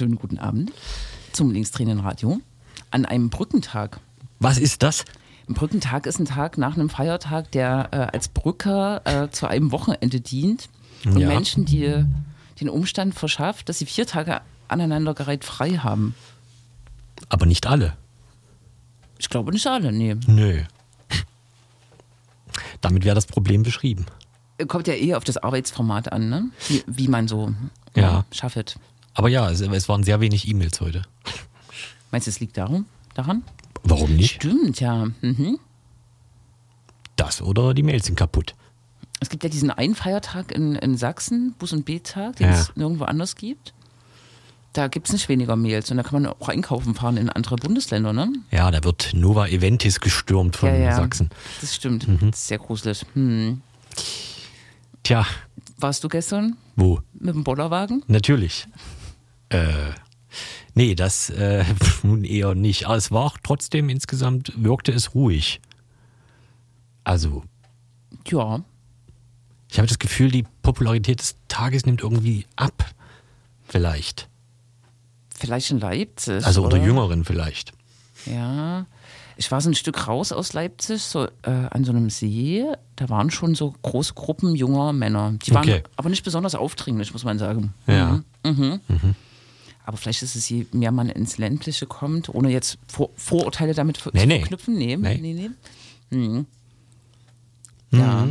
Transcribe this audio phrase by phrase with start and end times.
[0.00, 0.72] Schönen guten Abend
[1.32, 2.40] zum Linkstränenradio
[2.90, 4.00] an einem Brückentag.
[4.38, 5.04] Was ist das?
[5.46, 9.72] Ein Brückentag ist ein Tag nach einem Feiertag, der äh, als Brücke äh, zu einem
[9.72, 10.70] Wochenende dient
[11.04, 11.28] und Ja.
[11.28, 12.02] Menschen, die
[12.62, 16.14] den Umstand verschafft, dass sie vier Tage aneinandergereiht frei haben.
[17.28, 17.94] Aber nicht alle.
[19.18, 20.16] Ich glaube nicht alle, nee.
[20.26, 20.62] Nö.
[22.80, 24.06] Damit wäre das Problem beschrieben.
[24.66, 26.48] Kommt ja eher auf das Arbeitsformat an, ne?
[26.68, 27.52] Wie, wie man so
[27.94, 28.24] Ja.
[28.32, 28.78] schafft.
[29.14, 31.02] Aber ja, es, es waren sehr wenig E-Mails heute.
[32.10, 33.42] Meinst du, es liegt darum, daran?
[33.82, 34.36] Warum nicht?
[34.36, 35.06] Stimmt, ja.
[35.20, 35.58] Mhm.
[37.16, 38.54] Das oder die Mails sind kaputt.
[39.20, 42.54] Es gibt ja diesen einen Feiertag in, in Sachsen, Bus- und B-Tag, den Ja.
[42.58, 43.74] es nirgendwo anders gibt.
[44.72, 47.56] Da gibt es nicht weniger Mails und da kann man auch einkaufen fahren in andere
[47.56, 48.32] Bundesländer, ne?
[48.52, 50.96] Ja, da wird Nova Eventis gestürmt von ja, ja.
[50.96, 51.28] Sachsen.
[51.60, 52.06] Das stimmt.
[52.06, 52.30] Mhm.
[52.30, 53.04] Das ist sehr gruselig.
[53.14, 53.60] Hm.
[55.02, 55.26] Tja,
[55.78, 57.00] Warst du gestern wo?
[57.14, 58.04] mit dem Bollerwagen?
[58.06, 58.68] Natürlich.
[59.50, 59.90] Äh,
[60.74, 61.64] nee, das äh,
[62.02, 62.86] nun eher nicht.
[62.86, 65.60] Aber es war auch trotzdem insgesamt, wirkte es ruhig.
[67.04, 67.44] Also,
[68.28, 68.62] Ja.
[69.70, 72.84] ich habe das Gefühl, die Popularität des Tages nimmt irgendwie ab.
[73.66, 74.28] Vielleicht.
[75.36, 76.44] Vielleicht in Leipzig.
[76.44, 76.86] Also unter oder?
[76.86, 77.72] Jüngeren vielleicht.
[78.26, 78.86] Ja.
[79.36, 82.66] Ich war so ein Stück raus aus Leipzig, so äh, an so einem See.
[82.96, 85.32] Da waren schon so große Gruppen junger Männer.
[85.42, 85.82] Die waren Okay.
[85.96, 87.72] aber nicht besonders aufdringlich, muss man sagen.
[87.86, 88.20] Ja.
[88.44, 88.80] Mhm.
[89.84, 93.96] Aber vielleicht ist es, je mehr man ins Ländliche kommt, ohne jetzt Vor Vorurteile damit
[94.12, 94.38] Nee, zu nee.
[94.40, 94.76] verknüpfen.
[94.78, 95.18] Nee, Nee.
[95.20, 95.50] nee,
[96.10, 96.16] nee.
[96.16, 96.46] Mhm.
[97.92, 98.28] Ja.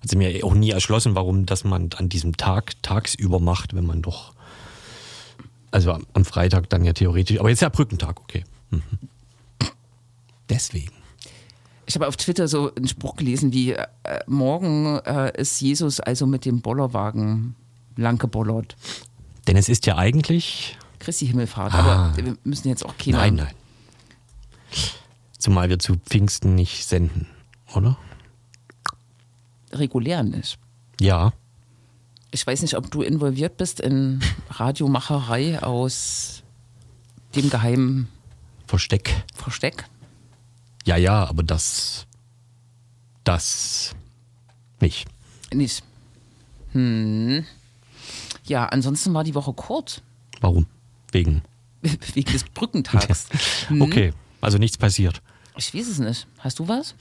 [0.00, 3.86] Hat sie mir auch nie erschlossen, warum das man an diesem Tag tagsüber macht, wenn
[3.86, 4.32] man doch.
[5.70, 7.40] Also am- am Freitag dann ja theoretisch.
[7.40, 8.44] Aber jetzt ja Brückentag, okay.
[8.70, 8.82] Mhm.
[10.48, 10.92] Deswegen.
[11.86, 13.86] Ich habe auf Twitter so einen Spruch gelesen wie, äh,
[14.26, 17.54] morgen äh, ist Jesus also mit dem Bollerwagen
[17.96, 18.76] lang gebollert.
[19.46, 20.78] Denn es ist ja eigentlich.
[20.98, 21.74] Christi Himmelfahrt.
[21.74, 21.78] Ah.
[21.78, 23.54] Aber wir müssen jetzt auch keine Nein, nein.
[25.38, 27.26] Zumal wir zu Pfingsten nicht senden,
[27.74, 27.98] oder?
[29.72, 30.58] regulär nicht.
[31.00, 31.32] Ja.
[32.30, 34.20] Ich weiß nicht, ob du involviert bist in
[34.50, 36.42] Radiomacherei aus
[37.34, 38.08] dem geheimen
[38.66, 39.24] Versteck.
[39.34, 39.84] Versteck.
[40.86, 42.06] Ja, ja, aber das.
[43.24, 43.94] Das.
[44.80, 45.06] Nicht.
[45.52, 45.84] Nicht.
[46.72, 47.44] Hm.
[48.44, 50.02] Ja, ansonsten war die Woche kurz.
[50.40, 50.66] Warum?
[51.10, 51.42] Wegen.
[52.14, 53.26] Wegen des Brückentags.
[53.80, 55.22] Okay, also nichts passiert.
[55.56, 56.26] Ich weiß es nicht.
[56.38, 56.94] Hast du was?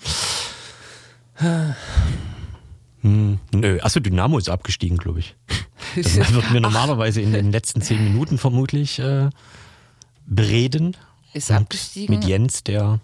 [3.02, 5.36] Hm, nö, achso, Dynamo ist abgestiegen, glaube ich.
[5.96, 9.30] Das wird mir normalerweise in den letzten zehn Minuten vermutlich äh,
[10.26, 10.96] bereden.
[11.34, 12.16] Ist Und abgestiegen.
[12.16, 13.02] Mit Jens, der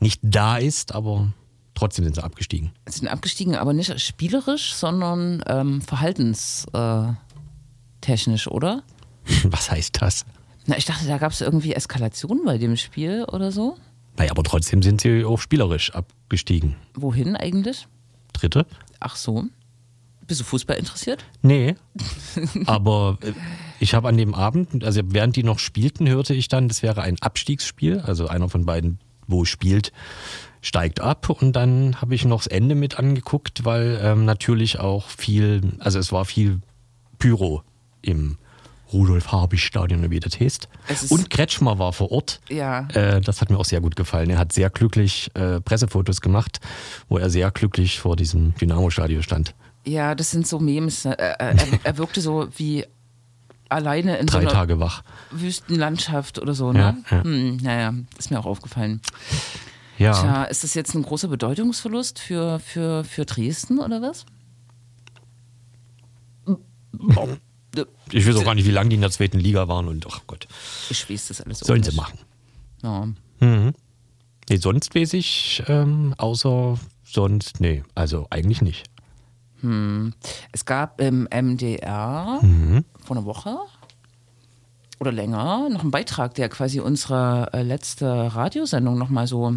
[0.00, 1.32] nicht da ist, aber
[1.74, 2.72] trotzdem sind sie abgestiegen.
[2.88, 8.82] sind abgestiegen, aber nicht spielerisch, sondern ähm, verhaltenstechnisch, äh, oder?
[9.44, 10.24] Was heißt das?
[10.66, 13.76] Na, ich dachte, da gab es irgendwie Eskalation bei dem Spiel oder so.
[14.16, 16.76] Naja, aber trotzdem sind sie auch spielerisch abgestiegen.
[16.94, 17.88] Wohin eigentlich?
[18.32, 18.66] Dritte?
[19.00, 19.44] Ach so.
[20.26, 21.24] Bist du Fußball interessiert?
[21.42, 21.74] Nee.
[22.66, 23.32] Aber äh,
[23.80, 27.02] ich habe an dem Abend, also während die noch spielten, hörte ich dann, das wäre
[27.02, 28.00] ein Abstiegsspiel.
[28.00, 29.92] Also einer von beiden, wo spielt,
[30.62, 31.28] steigt ab.
[31.28, 35.98] Und dann habe ich noch das Ende mit angeguckt, weil ähm, natürlich auch viel, also
[35.98, 36.60] es war viel
[37.18, 37.62] Pyro
[38.00, 38.38] im
[38.92, 40.68] Rudolf-Harbig-Stadion, oder wie das heißt.
[41.10, 42.40] Und Kretschmer war vor Ort.
[42.48, 42.88] Ja.
[42.88, 44.30] Äh, das hat mir auch sehr gut gefallen.
[44.30, 46.60] Er hat sehr glücklich äh, Pressefotos gemacht,
[47.08, 49.54] wo er sehr glücklich vor diesem Dynamo-Stadion stand.
[49.84, 51.04] Ja, das sind so Memes.
[51.04, 51.18] ne?
[51.18, 52.84] Er, er, er wirkte so wie
[53.68, 55.02] alleine in so Drei einer Tage wach.
[55.30, 56.98] Wüstenlandschaft oder so, ne?
[57.10, 57.24] Ja, ja.
[57.24, 59.00] Hm, naja, ist mir auch aufgefallen.
[59.98, 60.12] Ja.
[60.12, 64.24] Tja, ist das jetzt ein großer Bedeutungsverlust für, für, für Dresden oder was?
[68.10, 70.20] Ich weiß auch gar nicht, wie lange die in der zweiten Liga waren und ach
[70.26, 70.46] Gott,
[70.90, 72.18] Ich weiß das alles sollen sie machen.
[72.82, 73.08] Ja.
[73.40, 78.86] Nee, sonst weiß ich, ähm, außer sonst, nee, also eigentlich nicht.
[80.52, 82.84] Es gab im MDR Mhm.
[82.98, 83.56] vor einer Woche
[85.00, 89.56] oder länger noch einen Beitrag, der quasi unsere äh, letzte Radiosendung nochmal so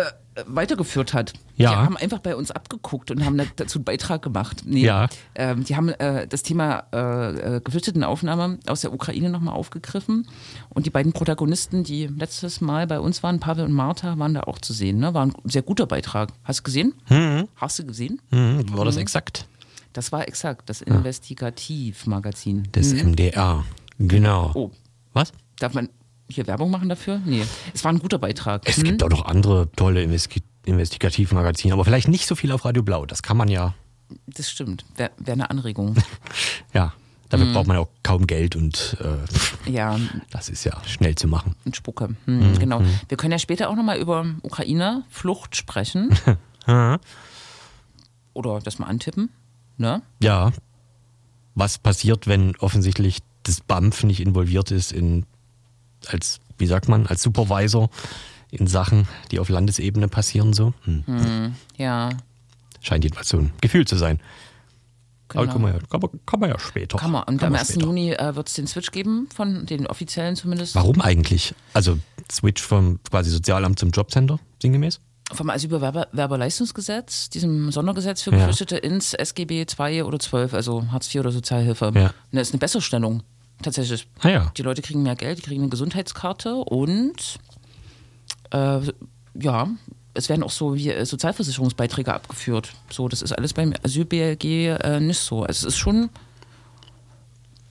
[0.00, 1.32] äh, weitergeführt hat.
[1.56, 1.70] Ja.
[1.70, 4.62] Die haben einfach bei uns abgeguckt und haben da- dazu einen Beitrag gemacht.
[4.64, 5.08] Nee, Ja.
[5.34, 10.28] ähm, die haben äh, das Thema äh, äh, Geflüchtetenaufnahme aus der Ukraine nochmal aufgegriffen.
[10.70, 14.42] Und die beiden Protagonisten, die letztes Mal bei uns waren, Pavel und Martha, waren da
[14.42, 14.98] auch zu sehen.
[14.98, 15.12] Ne?
[15.14, 16.30] War ein sehr guter Beitrag.
[16.44, 16.94] Hast du gesehen?
[17.56, 18.20] Hast du gesehen?
[18.30, 19.46] Mhm, war das exakt?
[19.92, 22.68] Das war exakt das Investigativmagazin.
[22.72, 23.64] Das MDR.
[23.98, 24.52] Genau.
[24.54, 24.70] Oh,
[25.12, 25.32] Was?
[25.58, 25.88] darf man
[26.28, 27.20] hier Werbung machen dafür?
[27.24, 27.44] Nee.
[27.74, 28.62] Es war ein guter Beitrag.
[28.68, 28.84] Es Hm?
[28.84, 33.06] gibt auch noch andere tolle Investi Investigativmagazine, aber vielleicht nicht so viel auf Radio Blau.
[33.06, 33.74] Das kann man ja.
[34.26, 34.84] Das stimmt.
[34.96, 35.94] Wäre wär eine Anregung.
[37.30, 38.96] Dafür braucht man ja auch kaum Geld und
[39.66, 39.98] äh, Ja,
[40.30, 41.54] das ist ja schnell zu machen.
[41.66, 42.16] und Spucke.
[42.24, 42.80] Hm, Genau.
[43.08, 46.10] Wir können ja später auch nochmal über Ukraine-Flucht sprechen.
[48.34, 49.30] Oder das mal antippen.
[49.76, 50.02] Ne?
[50.22, 50.52] Ja.
[51.54, 55.26] Was passiert, wenn offensichtlich das BAMF nicht involviert ist in
[56.06, 57.90] als, wie sagt man, als Supervisor
[58.50, 60.72] in Sachen, die auf Landesebene passieren so?
[60.84, 61.54] Hm.
[61.76, 62.10] Ja,
[62.80, 64.20] Scheint jedenfalls so ein Gefühl zu sein.
[65.28, 65.42] genau.
[65.42, 66.96] Aber kann man, ja, kann, man, kann man ja später.
[66.96, 67.24] Kann man.
[67.24, 67.68] Und Kann am man 1.
[67.72, 67.86] später.
[67.86, 70.74] Juni äh, wird es den Switch geben, von den offiziellen zumindest.
[70.76, 71.54] Warum eigentlich?
[71.74, 71.98] Also
[72.30, 75.00] Switch vom quasi Sozialamt zum Jobcenter, sinngemäß?
[75.32, 78.38] Vom Asylbewerberleistungsgesetz, diesem Sondergesetz für Ja.
[78.38, 81.92] Geflüchtete ins SGB 2 oder 12, also Hartz IV oder Sozialhilfe.
[81.94, 82.14] Ja.
[82.32, 83.22] Das ist eine Besserstellung,
[83.62, 84.06] tatsächlich.
[84.20, 84.52] Ah ja.
[84.56, 87.38] Die Leute kriegen mehr Geld, die kriegen eine Gesundheitskarte und
[88.50, 88.80] äh,
[89.40, 89.68] ja,
[90.14, 92.72] es werden auch so wie äh, Sozialversicherungsbeiträge abgeführt.
[92.90, 94.44] So, das ist alles beim Asyl-BLG
[94.82, 95.42] äh, nicht so.
[95.42, 96.10] Also es ist schon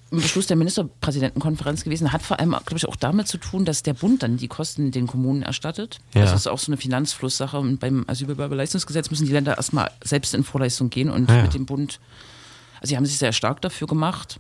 [0.10, 3.84] ein Beschluss der Ministerpräsidentenkonferenz gewesen, hat vor allem, glaube ich, auch damit zu tun, dass
[3.84, 6.00] der Bund dann die Kosten den Kommunen erstattet.
[6.14, 6.22] Ja.
[6.22, 7.60] Also das ist auch so eine Finanzflusssache.
[7.60, 11.42] Und beim Asylbewerberleistungsgesetz müssen die Länder erstmal selbst in Vorleistung gehen und Ja.
[11.42, 12.00] mit dem Bund,
[12.80, 14.40] also sie haben sich sehr stark dafür gemacht.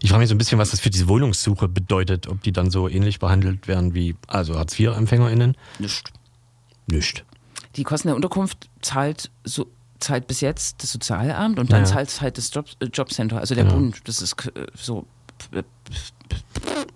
[0.00, 2.70] Ich frage mich so ein bisschen, was das für diese Wohnungssuche bedeutet, ob die dann
[2.70, 5.56] so ähnlich behandelt werden wie also Hartz-IV-EmpfängerInnen.
[5.78, 6.12] Nicht.
[6.86, 7.24] Nicht.
[7.76, 9.66] Die Kosten der Unterkunft zahlt so
[10.00, 11.86] zahlt bis jetzt das Sozialamt und dann Ja.
[11.86, 13.76] zahlt halt das Job, äh, Jobcenter, also der Genau.
[13.76, 14.00] Bund.
[14.04, 15.06] Das ist äh, so.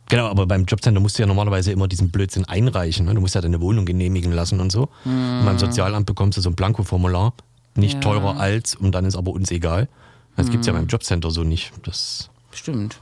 [0.09, 3.07] Genau, aber beim Jobcenter musst du ja normalerweise immer diesen Blödsinn einreichen.
[3.07, 3.15] Ne?
[3.15, 4.89] Du musst ja deine Wohnung genehmigen lassen und so.
[5.05, 7.33] Und beim Sozialamt bekommst du so ein Blankoformular.
[7.75, 8.01] Nicht Ja.
[8.01, 9.89] teurer als und dann ist aber uns egal.
[10.37, 11.73] Das gibt's ja beim Jobcenter so nicht.
[11.85, 12.99] Das Stimmt.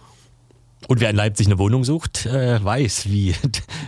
[0.89, 3.35] und wer in Leipzig eine Wohnung sucht, äh, weiß, wie,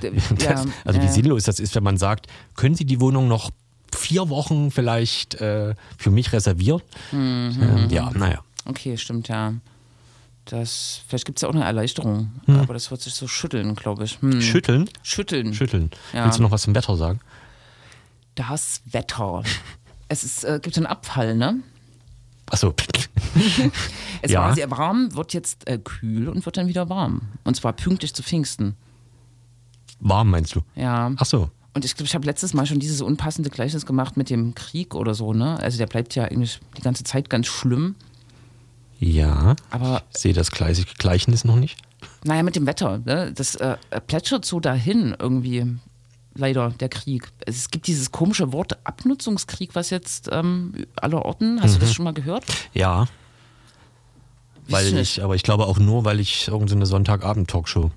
[0.38, 3.50] das, also wie sinnlos das ist, wenn man sagt, können Sie die Wohnung noch
[3.94, 6.82] vier Wochen vielleicht äh, für mich reservieren?
[7.12, 7.58] Mhm.
[7.60, 8.40] Ähm, ja, naja.
[8.64, 9.54] Okay, stimmt, ja.
[10.46, 14.04] Das, vielleicht gibt es ja auch eine Erleichterung, aber das wird sich so schütteln, glaube
[14.04, 14.20] ich.
[14.22, 14.40] Hm.
[14.40, 14.88] Schütteln?
[15.02, 15.52] Schütteln.
[15.52, 15.90] Schütteln.
[16.12, 16.24] Ja.
[16.24, 17.20] Willst du noch was zum Wetter sagen?
[18.36, 19.42] Das Wetter.
[20.08, 21.56] Es ist, äh, gibt einen Abfall, ne?
[22.50, 22.74] Achso.
[24.22, 24.40] Es Ja.
[24.40, 27.22] war sehr warm, wird jetzt äh, kühl und wird dann wieder warm.
[27.44, 28.74] Und zwar pünktlich zu Pfingsten.
[30.00, 30.60] Warm meinst du?
[30.74, 31.12] Ja.
[31.16, 31.50] Ach so.
[31.74, 34.94] Und ich glaube, ich habe letztes Mal schon dieses unpassende Gleichnis gemacht mit dem Krieg
[34.94, 35.58] oder so, ne?
[35.60, 37.94] Also der bleibt ja eigentlich die ganze Zeit ganz schlimm.
[38.98, 39.54] Ja.
[39.70, 41.76] Aber Ich sehe das Gleich- Gleichnis noch nicht.
[42.24, 43.32] naja, mit dem Wetter, ne?
[43.34, 43.76] Das äh,
[44.06, 45.76] plätschert so dahin irgendwie.
[46.36, 47.30] Leider, der Krieg.
[47.40, 51.62] Es gibt dieses komische Wort Abnutzungskrieg, was jetzt ähm, aller Orten.
[51.62, 52.44] Hast du das schon mal gehört?
[52.74, 53.06] Ja.
[54.68, 57.90] Weil Wisst ihr ich, aber ich glaube auch nur, weil ich irgendeine Sonntagabend-Talkshow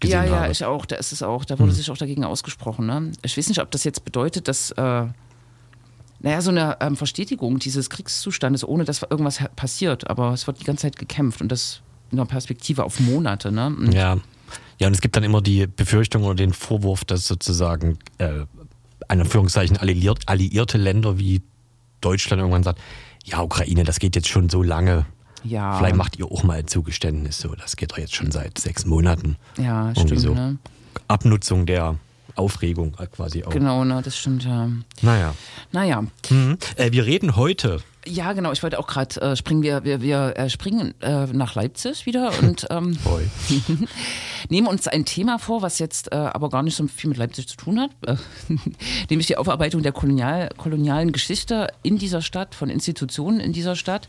[0.00, 0.52] gesehen ja, ja, habe.
[0.52, 0.86] ich auch.
[0.86, 1.44] Da ist es auch.
[1.44, 2.86] Da wurde sich auch dagegen ausgesprochen.
[2.86, 3.12] Ne?
[3.22, 5.06] Ich weiß nicht, ob das jetzt bedeutet, dass, äh,
[6.20, 10.08] naja, so eine ähm, Verstetigung dieses Kriegszustandes, ohne dass irgendwas passiert.
[10.10, 11.80] Aber es wird die ganze Zeit gekämpft und das
[12.10, 13.52] in einer Perspektive auf Monate.
[13.52, 13.66] Ne?
[13.66, 14.18] Und Ja.
[14.80, 18.40] Ja, und es gibt dann immer die Befürchtung oder den Vorwurf, dass sozusagen äh,
[19.10, 21.42] in Anführungszeichen alliiert, alliierte Länder wie
[22.00, 22.80] Deutschland irgendwann sagt,
[23.24, 25.04] ja, Ukraine, das geht jetzt schon so lange.
[25.44, 25.76] Ja.
[25.76, 27.38] Vielleicht macht ihr auch mal ein Zugeständnis.
[27.38, 29.36] So, das geht doch jetzt schon seit sechs Monaten.
[29.58, 30.20] Ja, Irgendwie stimmt.
[30.20, 30.34] so.
[30.34, 30.58] Ne?
[31.08, 31.96] Abnutzung der
[32.36, 33.50] Aufregung quasi auch.
[33.50, 34.68] Genau, ne, das stimmt, ja.
[35.02, 35.34] Naja.
[35.72, 36.02] Naja.
[36.30, 36.56] Mhm.
[36.76, 37.82] Äh, wir reden heute.
[38.06, 39.62] Ja, genau, ich wollte auch gerade äh, springen.
[39.62, 42.98] Wir, wir, wir äh, springen äh, nach Leipzig wieder und ähm.
[44.48, 47.48] nehmen uns ein Thema vor, was jetzt äh, aber gar nicht so viel mit Leipzig
[47.48, 48.16] zu tun hat, äh,
[49.10, 54.08] nämlich die Aufarbeitung der kolonial, kolonialen Geschichte in dieser Stadt, von Institutionen in dieser Stadt.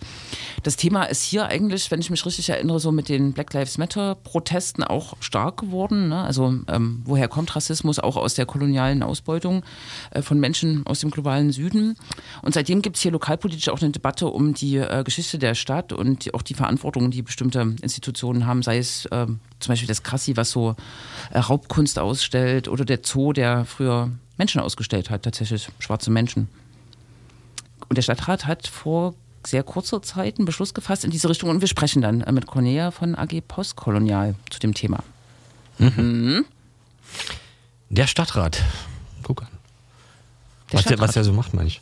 [0.64, 3.78] Das Thema ist hier eigentlich, wenn ich mich richtig erinnere, so mit den Black Lives
[3.78, 6.10] Matter-Protesten auch stark geworden.
[6.10, 6.22] Ne?
[6.22, 8.00] Also ähm, woher kommt Rassismus?
[8.00, 9.64] Auch aus der kolonialen Ausbeutung
[10.12, 11.96] äh, von Menschen aus dem globalen Süden.
[12.42, 15.94] Und seitdem gibt es hier lokalpolitisch auch eine Debatte um die äh, Geschichte der Stadt
[15.94, 20.04] und die, auch die Verantwortung, die bestimmte Institutionen haben, sei es ähm, zum Beispiel das
[20.22, 20.76] Krassi, was so
[21.32, 26.48] äh, Raubkunst ausstellt, oder der Zoo, der früher Menschen ausgestellt hat, tatsächlich schwarze Menschen.
[27.90, 31.62] Und der Stadtrat hat vor sehr kurzer Zeit einen Beschluss gefasst in diese Richtung und
[31.62, 35.00] wir sprechen dann äh, mit Cornelia von AG Postkolonial zu dem Thema.
[37.90, 38.62] Der Stadtrat.
[39.24, 39.48] Guck an.
[40.72, 41.16] Der Was der, was Stadtrat.
[41.16, 41.82] der so macht, meine ich.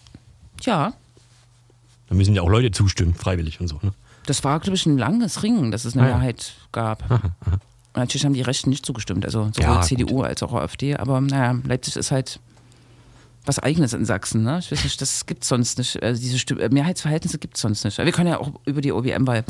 [0.61, 0.93] Ja,
[2.07, 3.79] Da müssen ja auch Leute zustimmen, freiwillig und so.
[3.81, 3.91] Ne?
[4.25, 6.15] das war, glaube ich, ein langes Ringen, dass es eine Ah ja.
[6.17, 7.03] Mehrheit gab.
[7.93, 10.95] Und natürlich haben die Rechten nicht zugestimmt, also sowohl Ja, CDU als auch AfD.
[10.95, 12.39] Aber naja, Leipzig ist halt
[13.45, 14.43] was Eigenes in Sachsen.
[14.43, 14.59] Ne?
[14.59, 16.01] Ich weiß nicht, das gibt es sonst nicht.
[16.03, 17.99] Also diese Stimm äh, Mehrheitsverhältnisse gibt es sonst nicht.
[17.99, 19.43] Aber wir können ja auch über die OBM-Wahl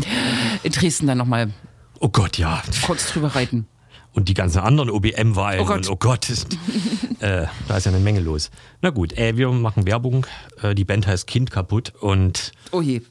[0.63, 1.51] in Dresden dann nochmal
[2.00, 2.63] Oh Gott, ja.
[2.86, 3.67] kurz drüber reiten.
[4.13, 5.62] Und die ganzen anderen OBM-Wahlen.
[5.62, 5.78] Oh Gott.
[5.88, 6.48] Und oh Gott, ist,
[7.20, 8.50] äh, da ist ja eine Menge los.
[8.82, 10.25] Na gut, äh, wir machen Werbung.
[10.62, 13.01] Äh, die Band heißt Kind kaputt und Oh je.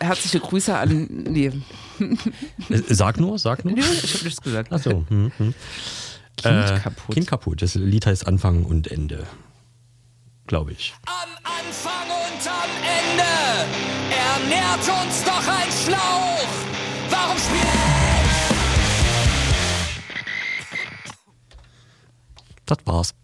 [0.00, 1.06] Herzliche Grüße an.
[1.10, 1.52] Nee.
[2.68, 3.74] äh, sag nur, sag nur.
[3.74, 4.72] Nö, ich habe nichts gesagt.
[4.72, 5.04] Achso.
[5.08, 5.54] Hm, hm.
[6.36, 7.14] Kind Äh, kaputt.
[7.14, 7.62] Kind kaputt.
[7.62, 9.26] Das Lied heißt Anfang und Ende.
[10.46, 10.94] Glaube ich.
[11.06, 13.30] Am Anfang und am Ende
[14.10, 16.29] ernährt uns doch ein Schlauch.
[22.70, 23.14] Das war's.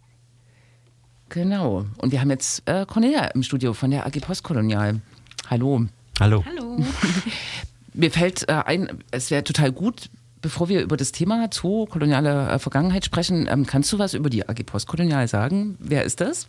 [1.29, 1.87] Genau.
[1.99, 5.01] Und wir haben jetzt äh, Cornelia im Studio von der AG Postkolonial.
[5.49, 5.87] Hallo.
[6.19, 6.45] Hallo.
[6.45, 6.79] Hallo.
[7.95, 10.11] Mir fällt äh, ein, es wäre total gut,
[10.43, 14.31] bevor wir über das Thema Zoo, koloniale äh, Vergangenheit sprechen, ähm, kannst du was über
[14.31, 15.77] die AG Postkolonial sagen?
[15.79, 16.49] Wer ist das?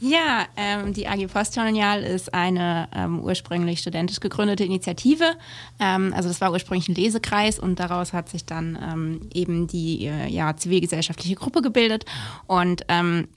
[0.00, 5.36] Ja, ähm, die AG Postkolonial ist eine ähm, ursprünglich studentisch gegründete Initiative.
[5.78, 10.06] Ähm, also das war ursprünglich ein Lesekreis und daraus hat sich dann ähm, eben die
[10.06, 12.04] äh, ja, zivilgesellschaftliche Gruppe gebildet.
[12.46, 13.28] Und ähm,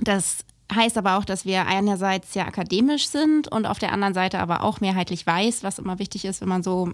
[0.00, 4.40] das heißt aber auch, dass wir einerseits sehr akademisch sind und auf der anderen Seite
[4.40, 6.92] aber auch mehrheitlich weiß, was immer wichtig ist, wenn man so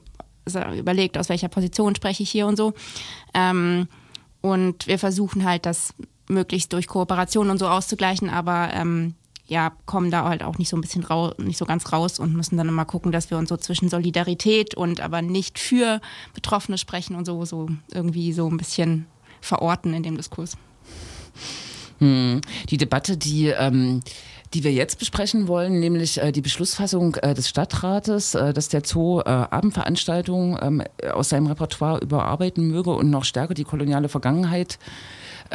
[0.76, 2.74] überlegt, aus welcher Position spreche ich hier und so.
[3.32, 3.88] Ähm,
[4.40, 5.94] und wir versuchen halt, das
[6.28, 9.14] möglichst durch Kooperation und so auszugleichen, aber ähm,
[9.46, 12.34] ja, kommen da halt auch nicht so ein bisschen rau nicht so ganz raus und
[12.34, 16.00] müssen dann immer gucken, dass wir uns so zwischen Solidarität und aber nicht für
[16.34, 19.06] Betroffene sprechen und so, so irgendwie so ein bisschen
[19.40, 20.56] verorten in dem Diskurs.
[21.98, 22.40] Hm.
[22.70, 24.00] Die Debatte, die, ähm,
[24.54, 28.82] die wir jetzt besprechen wollen, nämlich äh, die Beschlussfassung äh, des Stadtrates, äh, dass der
[28.84, 34.78] Zoo äh, Abendveranstaltungen ähm, aus seinem Repertoire überarbeiten möge und noch stärker die koloniale Vergangenheit,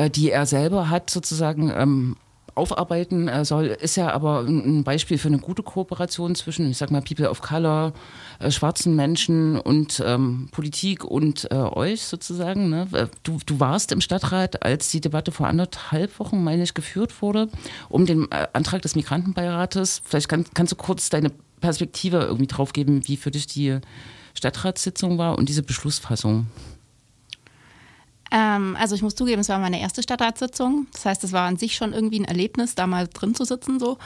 [0.10, 2.16] die er selber hat, sozusagen ähm,
[2.58, 6.78] aufarbeiten äh, soll, ist ja aber ein ein Beispiel für eine gute Kooperation zwischen, ich
[6.78, 7.94] sag mal, People of Color,
[8.40, 12.70] äh, schwarzen Menschen und ähm, Politik und äh, euch sozusagen.
[12.70, 12.88] Ne?
[12.94, 17.22] Äh, Du, du warst im Stadtrat, als die Debatte vor anderthalb Wochen, meine ich, geführt
[17.22, 17.50] wurde,
[17.90, 20.02] um den äh, Antrag des Migrantenbeirates.
[20.04, 23.80] Vielleicht kann, kannst du kurz deine Perspektive irgendwie drauf geben, wie für dich die
[24.34, 26.48] Stadtratssitzung war und diese Beschlussfassung.
[28.32, 30.88] Ähm, also ich muss zugeben, es war meine erste Stadtratssitzung.
[30.94, 33.80] Das heißt, es war an sich schon irgendwie ein Erlebnis, da mal drin zu sitzen
[33.80, 33.98] so.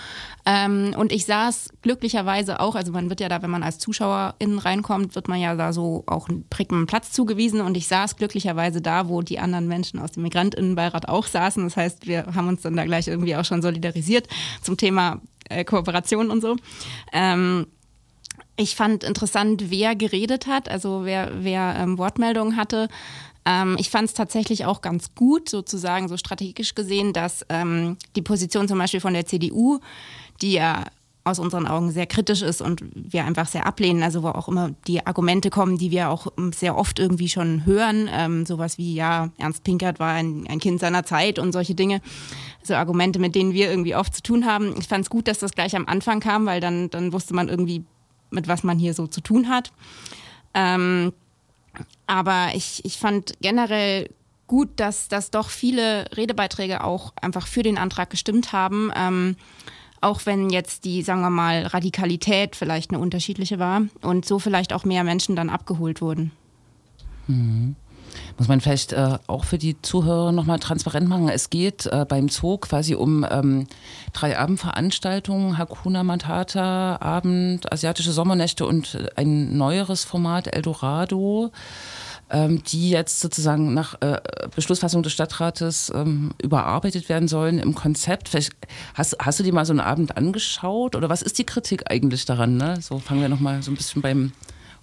[0.45, 4.59] Ähm, und ich saß glücklicherweise auch, also man wird ja da, wenn man als Zuschauerin
[4.59, 7.61] reinkommt, wird man ja da so auch einen prägenden Platz zugewiesen.
[7.61, 11.63] Und ich saß glücklicherweise da, wo die anderen Menschen aus dem Migrantinnenbeirat auch saßen.
[11.63, 14.27] Das heißt, wir haben uns dann da gleich irgendwie auch schon solidarisiert
[14.61, 16.55] zum Thema äh, Kooperation und so.
[17.11, 17.67] Ähm,
[18.57, 22.89] ich fand interessant, wer geredet hat, also wer, wer ähm, Wortmeldungen hatte.
[23.45, 28.21] Ähm, ich fand es tatsächlich auch ganz gut, sozusagen so strategisch gesehen, dass ähm, die
[28.21, 29.79] Position zum Beispiel von der CDU,
[30.41, 30.86] die ja
[31.24, 34.71] aus unseren Augen sehr kritisch ist und wir einfach sehr ablehnen, also wo auch immer
[34.88, 39.29] die Argumente kommen, die wir auch sehr oft irgendwie schon hören, ähm, sowas wie, ja,
[39.38, 42.01] Ernst Pinkert war ein, ein Kind seiner Zeit und solche Dinge,
[42.63, 44.74] so Argumente, mit denen wir irgendwie oft zu tun haben.
[44.79, 47.50] Ich fand es gut, dass das gleich am Anfang kam, weil dann, dann wusste man
[47.50, 47.83] irgendwie,
[48.31, 49.71] mit was man hier so zu tun hat.
[50.55, 51.13] Ähm,
[52.07, 54.09] aber ich, ich fand generell
[54.47, 58.91] gut, dass, dass doch viele Redebeiträge auch einfach für den Antrag gestimmt haben.
[58.95, 59.37] Ähm,
[60.01, 64.73] auch wenn jetzt die, sagen wir mal, Radikalität vielleicht eine unterschiedliche war und so vielleicht
[64.73, 66.31] auch mehr Menschen dann abgeholt wurden.
[68.37, 71.29] Muss man vielleicht äh, auch für die Zuhörer nochmal transparent machen.
[71.29, 73.67] Es geht äh, beim Zoo quasi um ähm,
[74.13, 81.51] drei Abendveranstaltungen, Hakuna Matata, Abend, asiatische Sommernächte und ein neueres Format, Eldorado,
[82.29, 84.19] ähm, die jetzt sozusagen nach äh,
[84.55, 88.29] Beschlussfassung des Stadtrates ähm, überarbeitet werden sollen im Konzept.
[88.29, 88.53] Vielleicht
[88.93, 92.25] hast, hast du dir mal so einen Abend angeschaut oder was ist die Kritik eigentlich
[92.25, 92.57] daran?
[92.57, 92.79] Ne?
[92.81, 94.31] So fangen wir nochmal so ein bisschen beim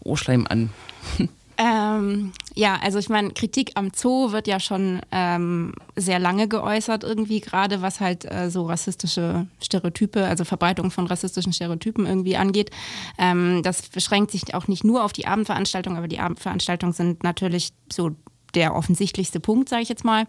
[0.04, 0.70] Ohrschleim an.
[1.60, 7.02] Ähm, ja, also ich meine, Kritik am Zoo wird ja schon ähm, sehr lange geäußert,
[7.02, 12.70] irgendwie gerade was halt äh, so rassistische Stereotype, also Verbreitung von rassistischen Stereotypen irgendwie angeht.
[13.18, 17.72] Ähm, das beschränkt sich auch nicht nur auf die Abendveranstaltung, aber die Abendveranstaltungen sind natürlich
[17.92, 18.12] so
[18.54, 20.26] der offensichtlichste Punkt, sage ich jetzt mal.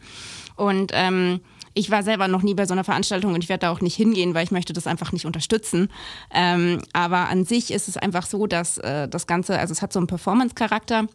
[0.56, 1.42] Und ähm,
[1.80, 3.96] ich war selber noch nie bei so einer Veranstaltung und ich werde da auch nicht
[3.96, 5.90] hingehen, weil ich möchte das einfach nicht unterstützen.
[6.34, 9.94] Ähm, aber an sich ist es einfach so, dass äh, das Ganze, also es hat
[9.94, 11.06] so einen Performance-Charakter.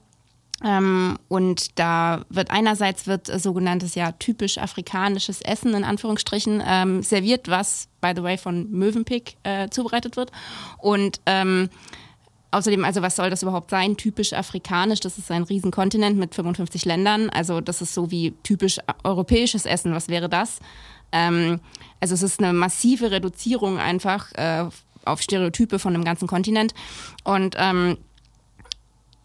[0.65, 7.03] Ähm, und da wird einerseits wird äh, sogenanntes ja typisch afrikanisches Essen in Anführungsstrichen ähm,
[7.03, 10.33] serviert, was by the way von Mövenpick äh, zubereitet wird.
[10.79, 11.69] Und ähm,
[12.55, 13.97] Außerdem, also was soll das überhaupt sein?
[13.97, 17.29] Typisch afrikanisch, das ist ein Riesenkontinent mit 55 Ländern.
[17.31, 19.93] Also das ist so wie typisch europäisches Essen.
[19.93, 20.61] Was wäre das?
[21.11, 21.59] Ähm,
[21.99, 24.67] also es ist eine massive Reduzierung einfach äh,
[25.05, 26.75] auf Stereotype von dem ganzen Kontinent.
[27.25, 27.99] Und ähm,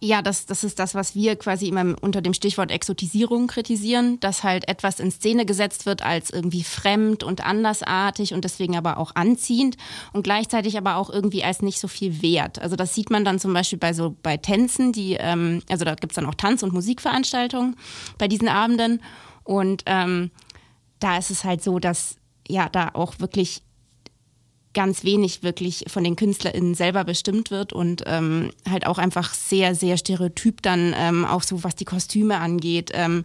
[0.02, 4.42] Ja, das, das ist das, was wir quasi immer unter dem Stichwort Exotisierung kritisieren, dass
[4.42, 9.14] halt etwas in Szene gesetzt wird als irgendwie fremd und andersartig und deswegen aber auch
[9.14, 9.76] anziehend
[10.14, 12.58] und gleichzeitig aber auch irgendwie als nicht so viel wert.
[12.58, 15.94] Also das sieht man dann zum Beispiel bei so bei Tänzen, die, ähm, also da
[15.94, 17.76] gibt es dann auch Tanz- und Musikveranstaltungen
[18.16, 19.02] bei diesen Abenden
[19.44, 20.30] und ähm,
[20.98, 22.16] da ist es halt so, dass
[22.48, 23.62] ja da auch wirklich
[24.72, 29.74] ganz wenig wirklich von den KünstlerInnen selber bestimmt wird und ähm, halt auch einfach sehr,
[29.74, 32.90] sehr stereotyp dann ähm, auch so, was die Kostüme angeht.
[32.94, 33.24] Ähm,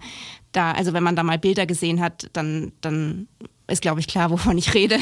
[0.51, 3.27] da, also wenn man da mal Bilder gesehen hat, dann, dann
[3.67, 4.97] ist, glaube ich, klar, wovon ich rede.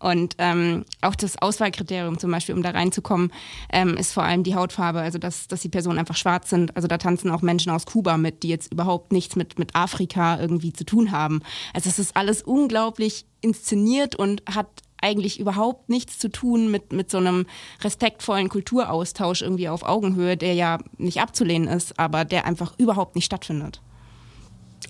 [0.00, 3.32] Und ähm, auch das Auswahlkriterium zum Beispiel, um da reinzukommen,
[3.72, 6.74] ähm, ist vor allem die Hautfarbe, also dass, dass die Personen einfach schwarz sind.
[6.76, 10.40] Also da tanzen auch Menschen aus Kuba mit, die jetzt überhaupt nichts mit, mit Afrika
[10.40, 11.40] irgendwie zu tun haben.
[11.74, 14.68] Also es ist alles unglaublich inszeniert und hat
[15.00, 17.46] eigentlich überhaupt nichts zu tun mit, mit so einem
[17.82, 23.26] respektvollen Kulturaustausch irgendwie auf Augenhöhe, der ja nicht abzulehnen ist, aber der einfach überhaupt nicht
[23.26, 23.80] stattfindet.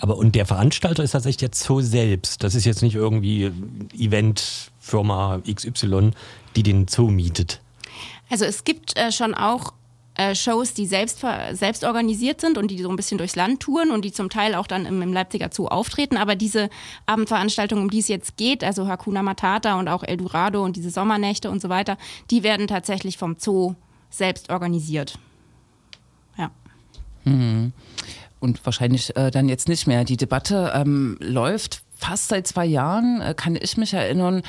[0.01, 2.43] Aber und der Veranstalter ist tatsächlich jetzt so selbst.
[2.43, 3.51] Das ist jetzt nicht irgendwie
[3.97, 6.11] Eventfirma XY,
[6.55, 7.61] die den Zoo mietet.
[8.29, 9.73] Also es gibt äh, schon auch
[10.17, 13.91] äh, Shows, die selbst, selbst organisiert sind und die so ein bisschen durchs Land touren
[13.91, 16.17] und die zum Teil auch dann im, im Leipziger Zoo auftreten.
[16.17, 16.71] Aber diese
[17.07, 21.51] Abendveranstaltungen, um die es jetzt geht, also Hakuna Matata und auch Eldorado und diese Sommernächte
[21.51, 21.97] und so weiter,
[22.31, 23.75] die werden tatsächlich vom Zoo
[24.11, 25.19] selbst organisiert.
[26.37, 26.51] Ja.
[27.25, 27.73] Mhm.
[28.41, 30.05] Und wahrscheinlich äh, dann jetzt nicht mehr.
[30.05, 34.43] Die Debatte ähm, läuft fast seit zwei Jahren, äh, kann ich mich erinnern.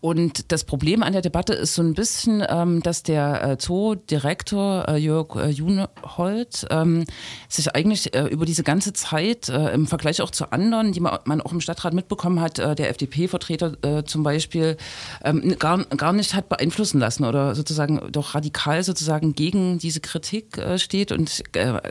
[0.00, 4.86] Und das Problem an der Debatte ist so ein bisschen, ähm, dass der äh, Zoodirektor
[4.88, 7.04] äh, Jörg äh, Junhold ähm,
[7.48, 11.40] sich eigentlich äh, über diese ganze Zeit äh, im Vergleich auch zu anderen, die man,
[11.40, 14.76] auch im Stadtrat mitbekommen hat, äh, der FDP-Vertreter äh, zum Beispiel,
[15.24, 20.60] ähm, gar, gar nicht hat beeinflussen lassen oder sozusagen doch radikal sozusagen gegen diese Kritik
[20.76, 21.10] steht.
[21.12, 21.42] Und ich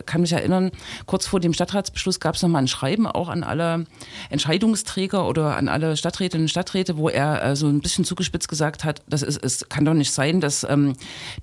[0.05, 0.71] kann mich erinnern,
[1.05, 3.85] kurz vor dem Stadtratsbeschluss gab es nochmal ein Schreiben auch an alle
[4.29, 8.83] Entscheidungsträger oder an alle Stadträtinnen und Stadträte, wo er so ein bisschen bisschen zugespitzt gesagt
[8.83, 10.95] hat, das ist, es kann doch nicht sein, dass ähm,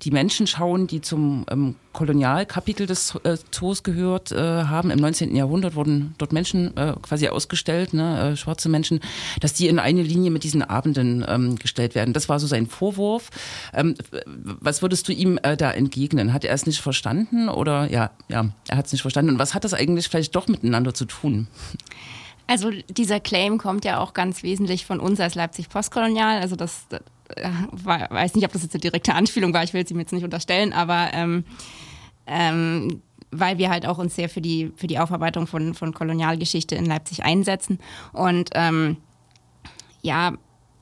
[0.03, 4.91] die Menschen schauen, die zum ähm, Kolonialkapitel des äh, Zoos gehört äh, haben.
[4.91, 5.35] Im 19.
[5.35, 8.99] Jahrhundert wurden dort Menschen äh, quasi ausgestellt, ne, äh, schwarze Menschen,
[9.41, 12.13] dass die in eine Linie mit diesen Abenden ähm, gestellt werden.
[12.13, 13.31] Das war so sein Vorwurf.
[13.73, 13.95] Ähm,
[14.35, 16.33] was würdest du ihm äh, da entgegnen?
[16.33, 19.31] Hat er es nicht verstanden oder ja, ja, er hat es nicht verstanden.
[19.31, 21.47] Und was hat das eigentlich vielleicht doch miteinander zu tun?
[22.53, 26.39] Also dieser Claim kommt ja auch ganz wesentlich von uns als Leipzig Postkolonial.
[26.39, 27.01] Also das, das
[27.35, 30.13] äh, weiß nicht, ob das jetzt eine direkte Anspielung war, ich will es ihm jetzt
[30.13, 31.45] nicht unterstellen, aber ähm,
[32.27, 36.75] ähm, weil wir halt auch uns sehr für die, für die Aufarbeitung von, von Kolonialgeschichte
[36.75, 37.79] in Leipzig einsetzen.
[38.11, 38.97] Und ähm,
[40.03, 40.33] ja,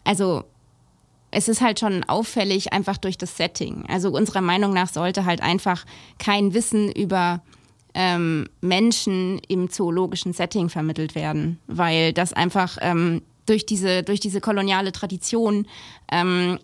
[0.04, 0.44] also
[1.32, 3.86] es ist halt schon auffällig einfach durch das Setting.
[3.88, 5.86] Also unserer Meinung nach sollte halt einfach
[6.20, 7.42] kein Wissen über
[7.94, 14.42] ähm, Menschen im zoologischen Setting vermittelt werden, weil das einfach ähm, durch, diese, durch diese
[14.42, 15.68] koloniale Tradition
[16.12, 16.60] ähm,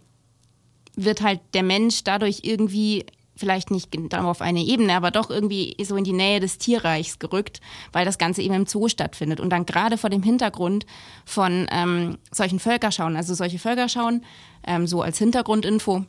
[0.95, 5.95] wird halt der Mensch dadurch irgendwie vielleicht nicht auf eine Ebene, aber doch irgendwie so
[5.95, 7.61] in die Nähe des Tierreichs gerückt,
[7.91, 9.39] weil das Ganze eben im Zoo stattfindet.
[9.39, 10.85] Und dann gerade vor dem Hintergrund
[11.23, 14.25] von ähm, solchen Völkerschauen, also solche Völkerschauen,
[14.65, 16.05] ähm, so als Hintergrundinfo,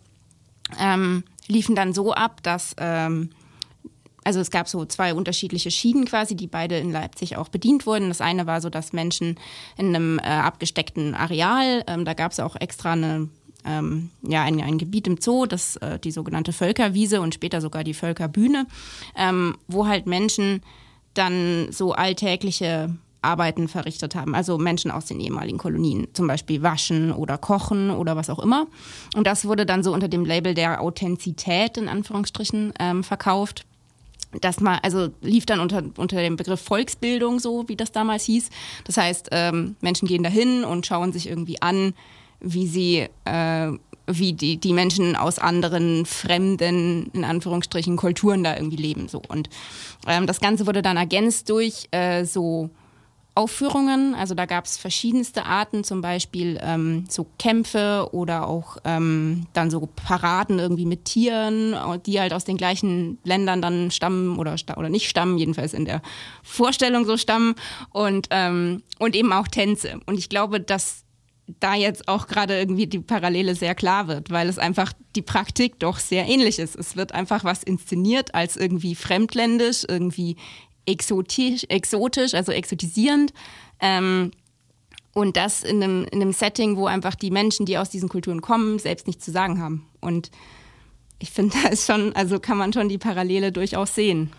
[0.81, 3.31] ähm, liefen dann so ab, dass ähm,
[4.25, 8.09] also es gab so zwei unterschiedliche Schienen quasi, die beide in Leipzig auch bedient wurden.
[8.09, 9.39] Das eine war so, dass Menschen
[9.77, 13.29] in einem äh, abgesteckten Areal, ähm, da gab es auch extra eine
[13.65, 17.85] ähm, ja, ein, ein, Gebiet im Zoo, das, äh, die sogenannte Völkerwiese und später sogar
[17.85, 18.67] die Völkerbühne,
[19.17, 20.63] ähm, wo halt Menschen
[21.15, 27.13] dann so alltägliche Arbeiten verrichtet haben, also Menschen aus den ehemaligen Kolonien, zum Beispiel waschen
[27.13, 28.69] oder kochen oder was auch immer.
[29.17, 33.67] Und das wurde dann so unter dem Label der Authentizität in Anführungsstrichen ähm, verkauft
[34.41, 38.51] das mal, also lief dann unter, unter dem Begriff Volksbildung, so wie das damals hieß.
[38.85, 41.95] Das heißt, ähm, Menschen gehen dahin und schauen sich irgendwie an,
[42.41, 43.73] wie sie, äh,
[44.07, 49.09] wie die, die Menschen aus anderen fremden, in Anführungsstrichen, Kulturen da irgendwie leben.
[49.09, 49.23] So.
[49.29, 49.49] Und
[50.07, 52.71] ähm, das Ganze wurde dann ergänzt durch äh, so
[53.38, 54.16] Aufführungen.
[54.16, 59.70] Also da gab es verschiedenste Arten, zum Beispiel ähm, so Kämpfe oder auch ähm, dann
[59.70, 64.88] so Paraden irgendwie mit Tieren, die halt aus den gleichen Ländern dann stammen oder, oder
[64.88, 66.03] nicht stammen, jedenfalls in der
[66.42, 67.55] Vorstellung so stammen
[67.92, 70.01] und, ähm, und eben auch Tänze.
[70.07, 71.05] Und ich glaube, dass
[71.61, 75.79] da jetzt auch gerade irgendwie die Parallele sehr klar wird, weil es einfach die Praktik
[75.79, 76.77] doch sehr ähnlich ist.
[76.77, 80.37] Es wird einfach was inszeniert als irgendwie fremdländisch, irgendwie
[80.88, 83.33] exotisch, exotisch also exotisierend.
[83.81, 84.33] Ähm,
[85.12, 88.40] und das in einem, in einem Setting, wo einfach die Menschen, die aus diesen Kulturen
[88.40, 89.87] kommen, selbst nichts zu sagen haben.
[90.01, 90.31] Und
[91.18, 94.31] ich finde, da ist schon, also kann man schon die Parallele durchaus sehen.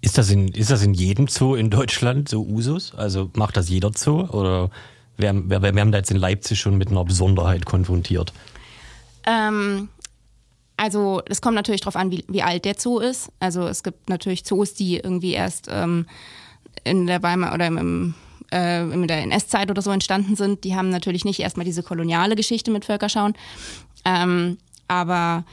[0.00, 2.92] Ist das, in, ist das in jedem Zoo in Deutschland so Usus?
[2.94, 4.22] Also macht das jeder Zoo?
[4.22, 4.70] Oder
[5.16, 8.32] wir, wir, wir haben da jetzt in Leipzig schon mit einer Besonderheit konfrontiert?
[9.24, 9.88] Ähm,
[10.76, 13.30] also es kommt natürlich darauf an, wie, wie alt der Zoo ist.
[13.40, 16.06] Also es gibt natürlich Zoos, die irgendwie erst ähm,
[16.84, 18.14] in der Weimar oder im,
[18.52, 20.64] äh, in der NS-Zeit oder so entstanden sind.
[20.64, 23.34] Die haben natürlich nicht erstmal diese koloniale Geschichte mit Völkerschauen.
[24.04, 24.58] Ähm,
[24.88, 25.44] aber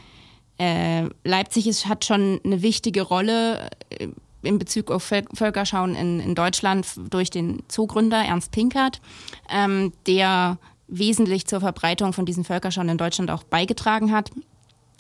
[0.58, 4.10] äh, Leipzig ist, hat schon eine wichtige Rolle äh,
[4.42, 9.02] in Bezug auf Völkerschauen in, in Deutschland durch den Zoogründer Ernst Pinkert,
[9.50, 14.32] ähm, der wesentlich zur Verbreitung von diesen Völkerschauen in Deutschland auch beigetragen hat.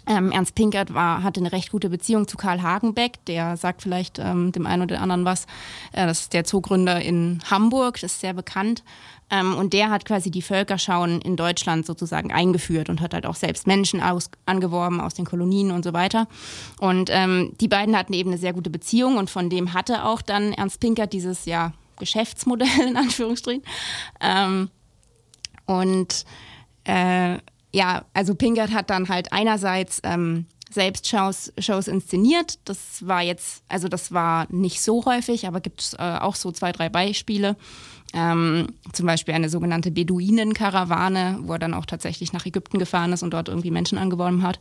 [0.10, 4.18] Ähm, Ernst Pinkert war, hatte eine recht gute Beziehung zu Karl Hagenbeck, der sagt vielleicht
[4.18, 5.46] ähm, dem einen oder anderen was.
[5.92, 8.84] Äh, das ist der Zoogründer in Hamburg, das ist sehr bekannt.
[9.30, 13.36] Ähm, und der hat quasi die Völkerschauen in Deutschland sozusagen eingeführt und hat halt auch
[13.36, 16.28] selbst Menschen aus, angeworben aus den Kolonien und so weiter.
[16.80, 20.24] Und ähm, die beiden hatten eben eine sehr gute Beziehung und von dem hatte auch
[20.24, 23.64] dann Ernst Pinkert dieses ja, Geschäftsmodell in Anführungsstrichen.
[24.20, 24.72] Ähm,
[25.68, 26.26] und
[26.86, 27.38] äh,
[27.72, 32.60] ja, also Pinkert hat dann halt einerseits ähm, selbst Shows, Shows inszeniert.
[32.66, 36.52] Das war jetzt, also das war nicht so häufig, aber gibt es äh, auch so
[36.52, 37.56] zwei, drei Beispiele.
[38.14, 43.22] Ähm, zum Beispiel eine sogenannte Beduinenkarawane, wo er dann auch tatsächlich nach Ägypten gefahren ist
[43.22, 44.60] und dort irgendwie Menschen angeworben hat.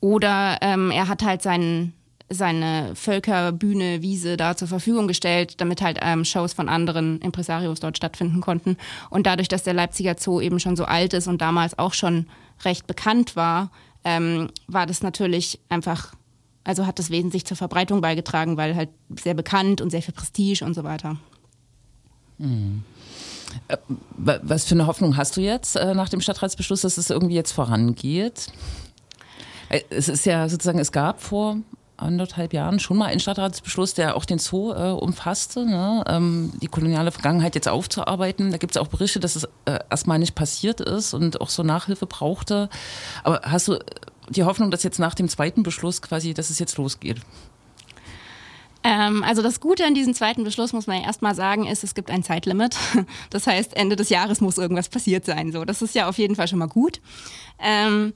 [0.00, 1.94] Oder ähm, er hat halt seinen,
[2.30, 7.96] seine Völkerbühne, Wiese da zur Verfügung gestellt, damit halt ähm, Shows von anderen Impresarios dort
[7.96, 8.76] stattfinden konnten.
[9.10, 12.26] Und dadurch, dass der Leipziger Zoo eben schon so alt ist und damals auch schon
[12.64, 13.70] recht bekannt war,
[14.04, 16.14] ähm, war das natürlich einfach,
[16.62, 18.90] also hat das wesentlich zur Verbreitung beigetragen, weil halt
[19.20, 21.16] sehr bekannt und sehr viel Prestige und so weiter.
[22.38, 22.84] Mhm.
[24.16, 27.50] Was für eine Hoffnung hast du jetzt äh, nach dem Stadtratsbeschluss, dass es irgendwie jetzt
[27.50, 28.46] vorangeht?
[29.68, 31.56] Äh, es ist ja sozusagen, es gab vor
[32.00, 36.04] anderthalb Jahren schon mal einen Stadtratsbeschluss, der auch den Zoo äh, umfasste, ne?
[36.06, 38.50] ähm, die koloniale Vergangenheit jetzt aufzuarbeiten.
[38.50, 41.62] Da gibt es auch Berichte, dass es äh, erstmal nicht passiert ist und auch so
[41.62, 42.68] Nachhilfe brauchte.
[43.24, 43.78] Aber hast du
[44.28, 47.20] die Hoffnung, dass jetzt nach dem zweiten Beschluss quasi, dass es jetzt losgeht?
[48.82, 51.94] Ähm, also das Gute an diesem zweiten Beschluss, muss man ja erstmal sagen, ist, es
[51.94, 52.76] gibt ein Zeitlimit.
[53.30, 55.52] Das heißt, Ende des Jahres muss irgendwas passiert sein.
[55.52, 57.00] So, das ist ja auf jeden Fall schon mal gut.
[57.58, 58.14] Ähm,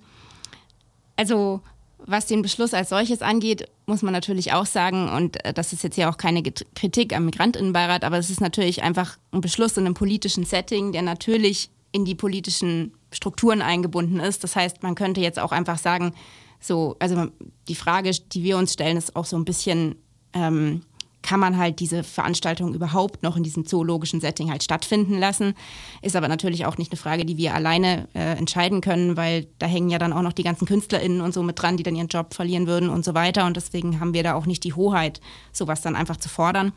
[1.16, 1.60] also
[2.06, 5.82] was den Beschluss als solches angeht, muss man natürlich auch sagen, und äh, das ist
[5.82, 9.86] jetzt ja auch keine Kritik am Migrantinnenbeirat, aber es ist natürlich einfach ein Beschluss in
[9.86, 14.42] einem politischen Setting, der natürlich in die politischen Strukturen eingebunden ist.
[14.42, 16.12] Das heißt, man könnte jetzt auch einfach sagen,
[16.60, 17.28] so, also
[17.68, 19.96] die Frage, die wir uns stellen, ist auch so ein bisschen,
[20.32, 20.82] ähm,
[21.24, 25.54] kann man halt diese Veranstaltung überhaupt noch in diesem zoologischen Setting halt stattfinden lassen.
[26.02, 29.66] Ist aber natürlich auch nicht eine Frage, die wir alleine äh, entscheiden können, weil da
[29.66, 32.08] hängen ja dann auch noch die ganzen KünstlerInnen und so mit dran, die dann ihren
[32.08, 33.46] Job verlieren würden und so weiter.
[33.46, 36.72] Und deswegen haben wir da auch nicht die Hoheit, sowas dann einfach zu fordern.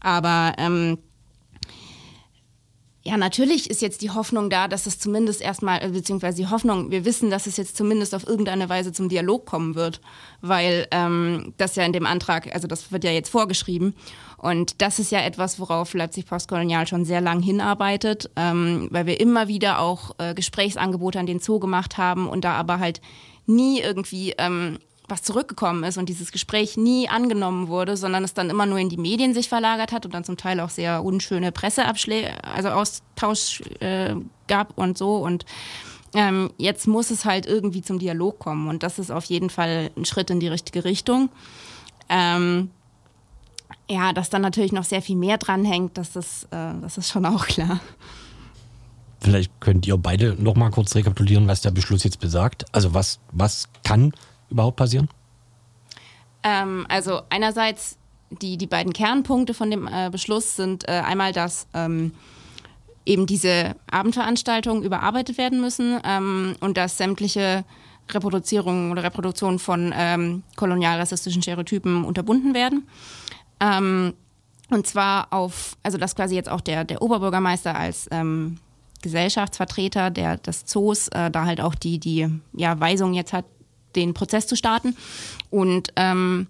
[0.00, 0.98] Aber ähm,
[3.04, 6.92] ja, natürlich ist jetzt die Hoffnung da, dass es zumindest erstmal, äh, beziehungsweise die Hoffnung,
[6.92, 10.00] wir wissen, dass es jetzt zumindest auf irgendeine Weise zum Dialog kommen wird,
[10.40, 13.94] weil ähm, das ja in dem Antrag, also das wird ja jetzt vorgeschrieben.
[14.38, 19.20] Und das ist ja etwas, worauf Leipzig Postkolonial schon sehr lang hinarbeitet, ähm, weil wir
[19.20, 23.00] immer wieder auch äh, Gesprächsangebote an den Zoo gemacht haben und da aber halt
[23.46, 24.78] nie irgendwie ähm,
[25.12, 28.88] was zurückgekommen ist und dieses Gespräch nie angenommen wurde, sondern es dann immer nur in
[28.88, 33.60] die Medien sich verlagert hat und dann zum Teil auch sehr unschöne Presseabschläge, also Austausch
[33.80, 34.14] äh,
[34.48, 35.16] gab und so.
[35.16, 35.44] Und
[36.14, 39.90] ähm, jetzt muss es halt irgendwie zum Dialog kommen und das ist auf jeden Fall
[39.96, 41.28] ein Schritt in die richtige Richtung.
[42.08, 42.70] Ähm,
[43.90, 47.26] ja, dass dann natürlich noch sehr viel mehr dranhängt, das ist, äh, das ist schon
[47.26, 47.80] auch klar.
[49.20, 52.64] Vielleicht könnt ihr beide noch mal kurz rekapitulieren, was der Beschluss jetzt besagt.
[52.72, 54.12] Also was, was kann
[54.52, 55.08] überhaupt passieren?
[56.42, 57.98] Ähm, also einerseits
[58.30, 62.12] die, die beiden Kernpunkte von dem äh, Beschluss sind äh, einmal, dass ähm,
[63.04, 67.64] eben diese Abendveranstaltungen überarbeitet werden müssen ähm, und dass sämtliche
[68.10, 72.86] Reproduzierungen oder Reproduktionen von ähm, kolonialrassistischen Stereotypen unterbunden werden.
[73.60, 74.14] Ähm,
[74.70, 78.58] und zwar auf, also dass quasi jetzt auch der, der Oberbürgermeister als ähm,
[79.02, 83.44] Gesellschaftsvertreter der, des Zoos äh, da halt auch die, die ja, Weisung jetzt hat,
[83.96, 84.96] den Prozess zu starten.
[85.50, 86.46] Und ähm,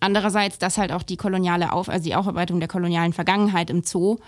[0.00, 4.18] andererseits, dass halt auch die koloniale Auf also die Aufarbeitung der kolonialen Vergangenheit im Zoo,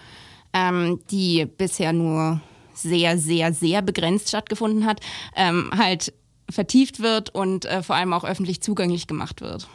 [0.52, 2.40] ähm, die bisher nur
[2.74, 5.00] sehr, sehr, sehr begrenzt stattgefunden hat,
[5.36, 6.12] ähm, halt
[6.50, 9.68] vertieft wird und äh, vor allem auch öffentlich zugänglich gemacht wird.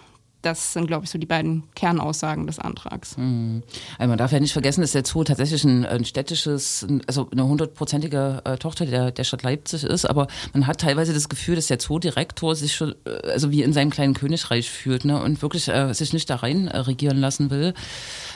[0.43, 3.17] Das sind, glaube ich, so die beiden Kernaussagen des Antrags.
[3.17, 3.63] Mhm.
[3.97, 7.47] Also man darf ja nicht vergessen, dass der Zoo tatsächlich ein, ein städtisches, also eine
[7.47, 11.67] hundertprozentige äh, Tochter der, der Stadt Leipzig ist, aber man hat teilweise das Gefühl, dass
[11.67, 15.69] der Zoodirektor sich schon, äh, also wie in seinem kleinen Königreich fühlt ne, und wirklich
[15.69, 17.73] äh, sich nicht da rein äh, regieren lassen will.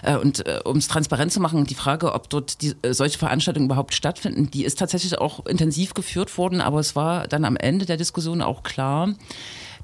[0.02, 3.67] Äh, und äh, um es transparent zu machen, die Frage, ob dort die, solche Veranstaltungen
[3.67, 7.86] überhaupt stattfinden, die ist tatsächlich auch intensiv geführt worden, aber es war dann am Ende
[7.86, 9.10] der Diskussion auch klar,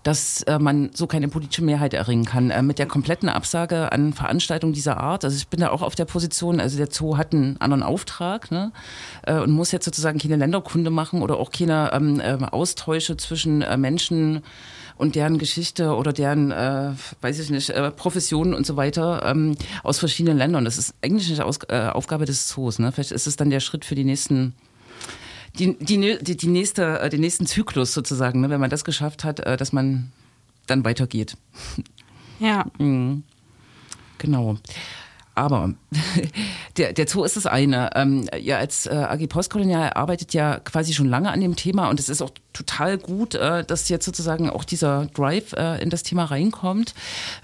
[0.03, 2.49] dass äh, man so keine politische Mehrheit erringen kann.
[2.49, 5.95] Äh, mit der kompletten Absage an Veranstaltungen dieser Art, also ich bin da auch auf
[5.95, 8.71] der Position, also der Zoo hat einen anderen Auftrag ne,
[9.23, 13.61] äh, und muss jetzt sozusagen keine Länderkunde machen oder auch keine ähm, äh, Austausche zwischen
[13.61, 14.41] äh, Menschen
[14.97, 19.55] und deren Geschichte oder deren, äh, weiß ich nicht, äh, Professionen und so weiter ähm,
[19.83, 20.65] aus verschiedenen Ländern.
[20.65, 22.79] Das ist eigentlich nicht Aus äh, Aufgabe des Zoos.
[22.79, 22.91] Ne?
[22.91, 24.53] Vielleicht ist es dann der Schritt für die nächsten
[25.59, 29.23] die, die, die, die nächste, äh, den nächsten Zyklus sozusagen, ne, wenn man das geschafft
[29.23, 30.11] hat, äh, dass man
[30.67, 31.35] dann weitergeht.
[32.39, 32.65] Ja.
[32.79, 33.23] Mhm.
[34.17, 34.57] Genau.
[35.35, 35.73] Aber
[36.77, 37.91] der, der Zoo ist das eine.
[37.95, 41.99] Ähm, ja, als äh, AG Postkolonial arbeitet ja quasi schon lange an dem Thema und
[41.99, 46.03] es ist auch total gut, äh, dass jetzt sozusagen auch dieser Drive äh, in das
[46.03, 46.93] Thema reinkommt.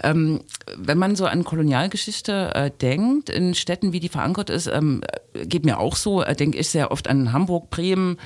[0.03, 0.41] Ähm,
[0.77, 5.01] wenn man so an Kolonialgeschichte äh, denkt, in Städten, wie die verankert ist, ähm,
[5.33, 8.17] geht mir auch so, äh, denke ich sehr oft an Hamburg, Bremen,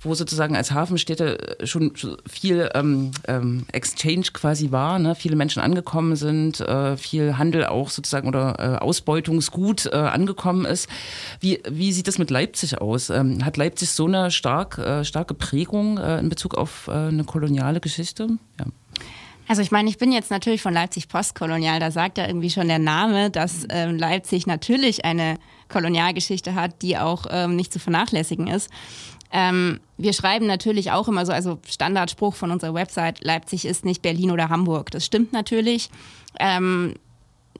[0.00, 1.92] wo sozusagen als Hafenstädte schon
[2.28, 5.14] viel ähm, ähm, Exchange quasi war, ne?
[5.14, 10.88] viele Menschen angekommen sind, äh, viel Handel auch sozusagen oder äh, Ausbeutungsgut äh, angekommen ist.
[11.40, 13.10] Wie, wie sieht das mit Leipzig aus?
[13.10, 17.24] Ähm, hat Leipzig so eine stark, äh, starke Prägung äh, in Bezug auf äh, eine
[17.24, 18.28] koloniale Geschichte?
[18.58, 18.66] Ja.
[19.50, 22.68] Also ich meine, ich bin jetzt natürlich von Leipzig postkolonial, da sagt ja irgendwie schon
[22.68, 25.38] der Name, dass ähm, Leipzig natürlich eine
[25.68, 28.70] Kolonialgeschichte hat, die auch ähm, nicht zu vernachlässigen ist.
[29.32, 34.02] Ähm, wir schreiben natürlich auch immer so, also Standardspruch von unserer Website, Leipzig ist nicht
[34.02, 34.92] Berlin oder Hamburg.
[34.92, 35.90] Das stimmt natürlich.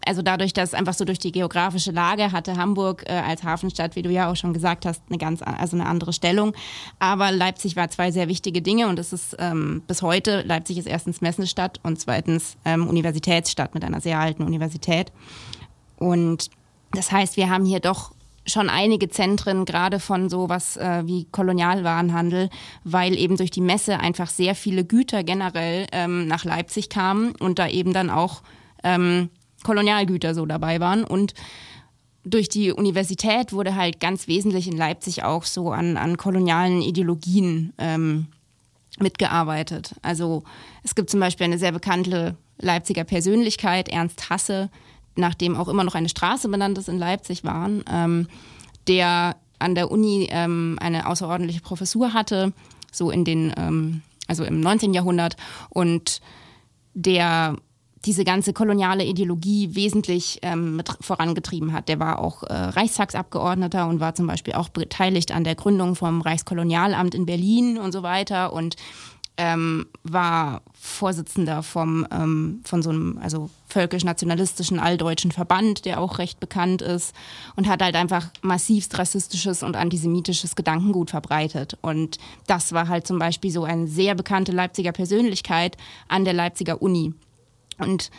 [0.04, 4.02] Also dadurch, dass einfach so durch die geografische Lage hatte Hamburg äh, als Hafenstadt, wie
[4.02, 6.54] du ja auch schon gesagt hast, eine ganz also eine andere Stellung.
[6.98, 10.86] Aber Leipzig war zwei sehr wichtige Dinge und es ist ähm, bis heute, Leipzig ist
[10.86, 15.12] erstens Messestadt und zweitens ähm, Universitätsstadt mit einer sehr alten Universität.
[15.98, 16.50] Und
[16.92, 18.12] das heißt, wir haben hier doch
[18.46, 22.48] schon einige Zentren, gerade von sowas äh, wie Kolonialwarenhandel,
[22.84, 27.58] weil eben durch die Messe einfach sehr viele Güter generell ähm, nach Leipzig kamen und
[27.58, 28.42] da eben dann auch
[28.82, 29.28] ähm,
[29.64, 31.04] Kolonialgüter so dabei waren.
[31.04, 31.34] Und
[32.24, 37.72] durch die Universität wurde halt ganz wesentlich in Leipzig auch so an, an kolonialen Ideologien
[37.78, 38.26] ähm,
[38.98, 39.94] mitgearbeitet.
[40.02, 40.42] Also
[40.82, 44.70] es gibt zum Beispiel eine sehr bekannte Leipziger Persönlichkeit, Ernst Hasse,
[45.16, 48.28] nach dem auch immer noch eine Straße benannt ist in Leipzig waren, ähm,
[48.86, 52.52] der an der Uni ähm, eine außerordentliche Professur hatte,
[52.92, 54.94] so in den, ähm, also im 19.
[54.94, 55.36] Jahrhundert
[55.68, 56.20] und
[56.94, 57.56] der
[58.04, 61.88] diese ganze koloniale Ideologie wesentlich ähm, mit vorangetrieben hat.
[61.88, 66.22] Der war auch äh, Reichstagsabgeordneter und war zum Beispiel auch beteiligt an der Gründung vom
[66.22, 68.76] Reichskolonialamt in Berlin und so weiter und
[69.36, 76.40] ähm, war Vorsitzender vom, ähm, von so einem also völkisch-nationalistischen alldeutschen Verband, der auch recht
[76.40, 77.14] bekannt ist
[77.56, 81.78] und hat halt einfach massivst rassistisches und antisemitisches Gedankengut verbreitet.
[81.80, 85.76] Und das war halt zum Beispiel so eine sehr bekannte Leipziger Persönlichkeit
[86.08, 87.14] an der Leipziger Uni.
[87.80, 88.10] Und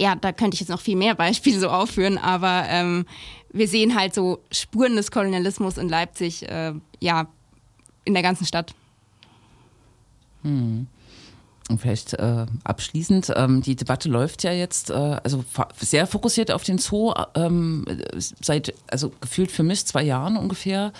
[0.00, 3.06] ja, da könnte ich jetzt noch viel mehr Beispiele so aufführen, aber ähm,
[3.52, 7.28] wir sehen halt so Spuren des Kolonialismus in Leipzig, äh, ja,
[8.04, 8.74] in der ganzen Stadt.
[10.42, 10.88] Hm.
[11.70, 15.44] Und vielleicht äh, abschließend, ähm, die Debatte läuft ja jetzt äh, also
[15.80, 17.86] sehr fokussiert auf den Zoo, ähm,
[18.42, 20.92] seit, also gefühlt für mich zwei Jahren ungefähr,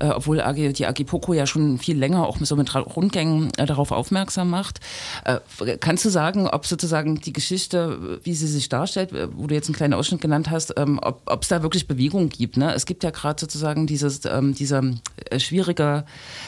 [0.00, 3.64] äh, obwohl AG, die AG Poco ja schon viel länger auch so mit Rundgängen äh,
[3.64, 4.80] darauf aufmerksam macht.
[5.24, 5.38] Äh,
[5.80, 9.68] kannst du sagen, ob sozusagen die Geschichte, wie sie sich darstellt, äh, wo du jetzt
[9.68, 12.58] einen kleinen Ausschnitt genannt hast, ähm, ob es da wirklich Bewegung gibt?
[12.58, 12.74] Ne?
[12.74, 14.82] Es gibt ja gerade sozusagen dieses, ähm, diese
[15.38, 16.04] schwierige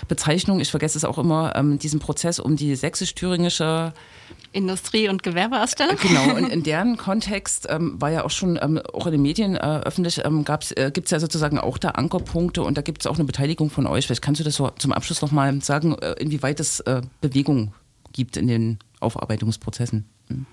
[0.07, 3.93] Bezeichnung, ich vergesse es auch immer, ähm, diesen Prozess um die sächsisch-thüringische technische
[4.53, 5.97] Industrie- und Gewerbeausstellung.
[6.01, 9.57] Genau, und in deren Kontext ähm, war ja auch schon, ähm, auch in den Medien
[9.57, 10.45] äh, öffentlich, ähm,
[10.77, 13.71] äh, gibt es ja sozusagen auch da Ankerpunkte und da gibt es auch eine Beteiligung
[13.71, 14.07] von euch.
[14.07, 17.75] Vielleicht kannst du das so zum Abschluss nochmal sagen, äh, inwieweit es äh, Bewegung
[18.13, 20.09] gibt in den Aufarbeitungsprozessen?
[20.29, 20.47] Hm.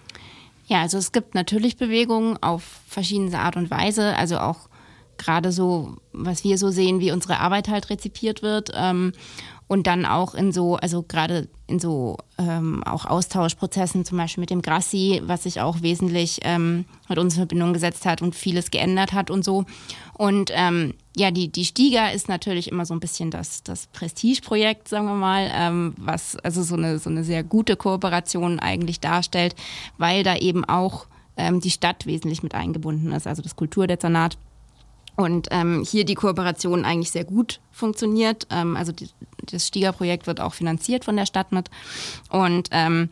[0.65, 4.69] Ja, also es gibt natürlich Bewegungen auf verschiedene Art und Weise, also auch
[5.17, 8.71] gerade so, was wir so sehen, wie unsere Arbeit halt rezipiert wird.
[8.73, 9.11] Ähm,
[9.71, 14.49] und dann auch in so, also gerade in so ähm, auch Austauschprozessen, zum Beispiel mit
[14.49, 18.69] dem Grassi, was sich auch wesentlich ähm, mit uns in Verbindung gesetzt hat und vieles
[18.69, 19.63] geändert hat und so.
[20.11, 24.89] Und ähm, ja, die, die Stiga ist natürlich immer so ein bisschen das, das Prestigeprojekt,
[24.89, 29.55] sagen wir mal, ähm, was also so eine, so eine sehr gute Kooperation eigentlich darstellt,
[29.97, 31.07] weil da eben auch
[31.37, 34.37] ähm, die Stadt wesentlich mit eingebunden ist, also das Kulturdezernat
[35.15, 38.47] und ähm, hier die Kooperation eigentlich sehr gut funktioniert.
[38.49, 39.09] Ähm, also die,
[39.51, 41.69] das Stieger-Projekt wird auch finanziert von der Stadt mit.
[42.29, 43.09] Und ähm,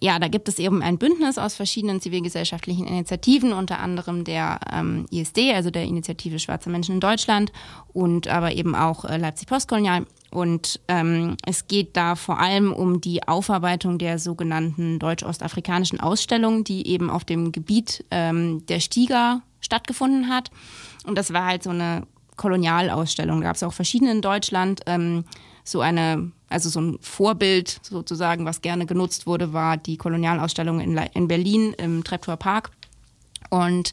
[0.00, 5.06] ja, da gibt es eben ein Bündnis aus verschiedenen zivilgesellschaftlichen Initiativen, unter anderem der ähm,
[5.10, 7.52] ISD, also der Initiative Schwarzer Menschen in Deutschland
[7.92, 10.06] und aber eben auch äh, Leipzig Postkolonial.
[10.30, 16.88] Und ähm, es geht da vor allem um die Aufarbeitung der sogenannten deutsch-ostafrikanischen Ausstellung, die
[16.88, 20.50] eben auf dem Gebiet ähm, der Stieger stattgefunden hat.
[21.06, 22.02] Und das war halt so eine
[22.36, 23.40] Kolonialausstellung.
[23.40, 24.80] Da gab es auch verschiedene in Deutschland.
[24.86, 25.24] Ähm,
[25.64, 30.96] so eine, also so ein Vorbild sozusagen, was gerne genutzt wurde, war die Kolonialausstellung in,
[30.96, 32.70] in Berlin im Treptower Park.
[33.50, 33.92] Und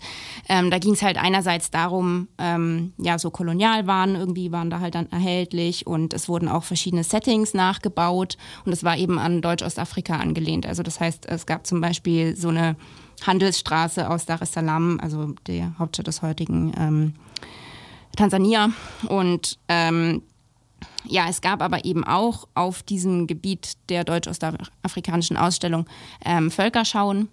[0.49, 4.95] ähm, da ging es halt einerseits darum, ähm, ja, so Kolonialwaren irgendwie waren da halt
[4.95, 10.15] dann erhältlich und es wurden auch verschiedene Settings nachgebaut und es war eben an Deutsch-Ostafrika
[10.17, 10.65] angelehnt.
[10.65, 12.75] Also das heißt, es gab zum Beispiel so eine
[13.25, 17.13] Handelsstraße aus Dar es Salaam, also der Hauptstadt des heutigen ähm,
[18.15, 18.69] Tansania.
[19.07, 20.23] Und ähm,
[21.05, 25.85] ja, es gab aber eben auch auf diesem Gebiet der deutsch-ostafrikanischen Ausstellung
[26.23, 27.27] ähm, Völkerschauen,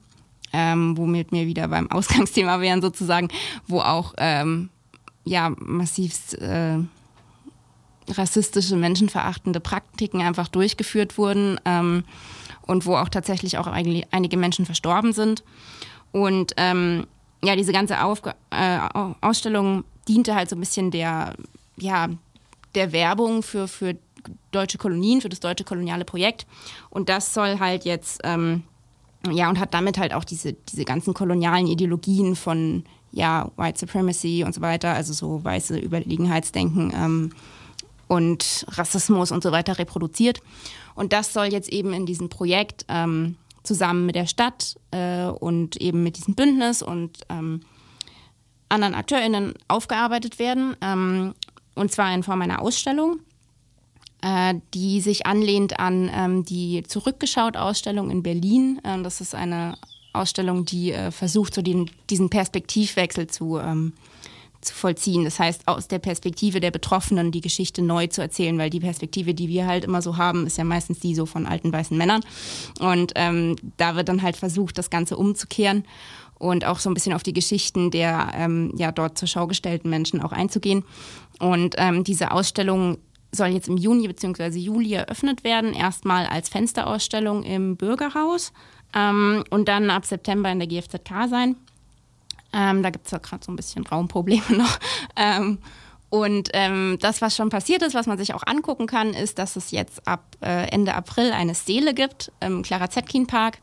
[0.53, 3.29] ähm, womit wir wieder beim Ausgangsthema wären sozusagen,
[3.67, 4.71] wo auch ähm,
[5.25, 6.79] ja, massiv äh,
[8.09, 12.05] rassistische, menschenverachtende Praktiken einfach durchgeführt wurden ähm,
[12.63, 15.45] und wo auch tatsächlich auch einige Menschen verstorben sind.
[16.13, 17.07] Und ähm,
[17.43, 18.79] ja, diese ganze Aufg äh,
[19.21, 21.35] Ausstellung diente halt so ein bisschen der,
[21.77, 22.09] ja,
[22.75, 23.97] der Werbung für, für
[24.51, 26.47] deutsche Kolonien, für das deutsche koloniale Projekt.
[26.91, 28.65] Und das soll halt jetzt, ähm,
[29.31, 34.45] ja, und hat damit halt auch diese, diese ganzen kolonialen Ideologien von, ja, White Supremacy
[34.45, 37.31] und so weiter, also so weiße Überlegenheitsdenken ähm,
[38.07, 40.41] und Rassismus und so weiter reproduziert.
[40.95, 45.77] Und das soll jetzt eben in diesem Projekt ähm, zusammen mit der Stadt äh, und
[45.77, 47.61] eben mit diesem Bündnis und ähm,
[48.69, 50.77] anderen AkteurInnen aufgearbeitet werden.
[51.79, 53.21] Und zwar in Form einer Ausstellung,
[54.23, 58.81] äh, die sich anlehnt an ähm, die Zurückgeschaut-Ausstellung in Berlin.
[58.85, 59.79] Ähm, das ist eine
[60.13, 63.93] Ausstellung, die äh, versucht, so den, diesen Perspektivwechsel zu ähm,
[64.61, 65.25] zu vollziehen.
[65.25, 69.35] Das heißt, aus der Perspektive der Betroffenen die Geschichte neu zu erzählen, weil die Perspektive,
[69.35, 72.23] die wir halt immer so haben, ist ja meistens die so von alten weißen Männern.
[72.81, 75.85] Und ähm, da wird dann halt versucht, das Ganze umzukehren
[76.39, 79.91] und auch so ein bisschen auf die Geschichten der ähm, ja dort zur Schau gestellten
[79.91, 80.85] Menschen auch einzugehen.
[81.39, 82.99] Und ähm, diese Ausstellung
[83.33, 84.59] soll jetzt im Juni bzw.
[84.59, 88.53] Juli eröffnet werden, erstmal als Fensterausstellung im Bürgerhaus
[88.95, 91.57] ähm, und dann ab September in der GFZK sein.
[92.53, 94.79] Ähm, da gibt es ja gerade so ein bisschen Raumprobleme noch.
[95.17, 95.59] Ähm,
[96.11, 99.57] und ähm, das, was schon passiert ist, was man sich auch angucken kann, ist, dass
[99.57, 103.59] es jetzt ab äh, Ende April eine Stele gibt im Clara Zetkin Park,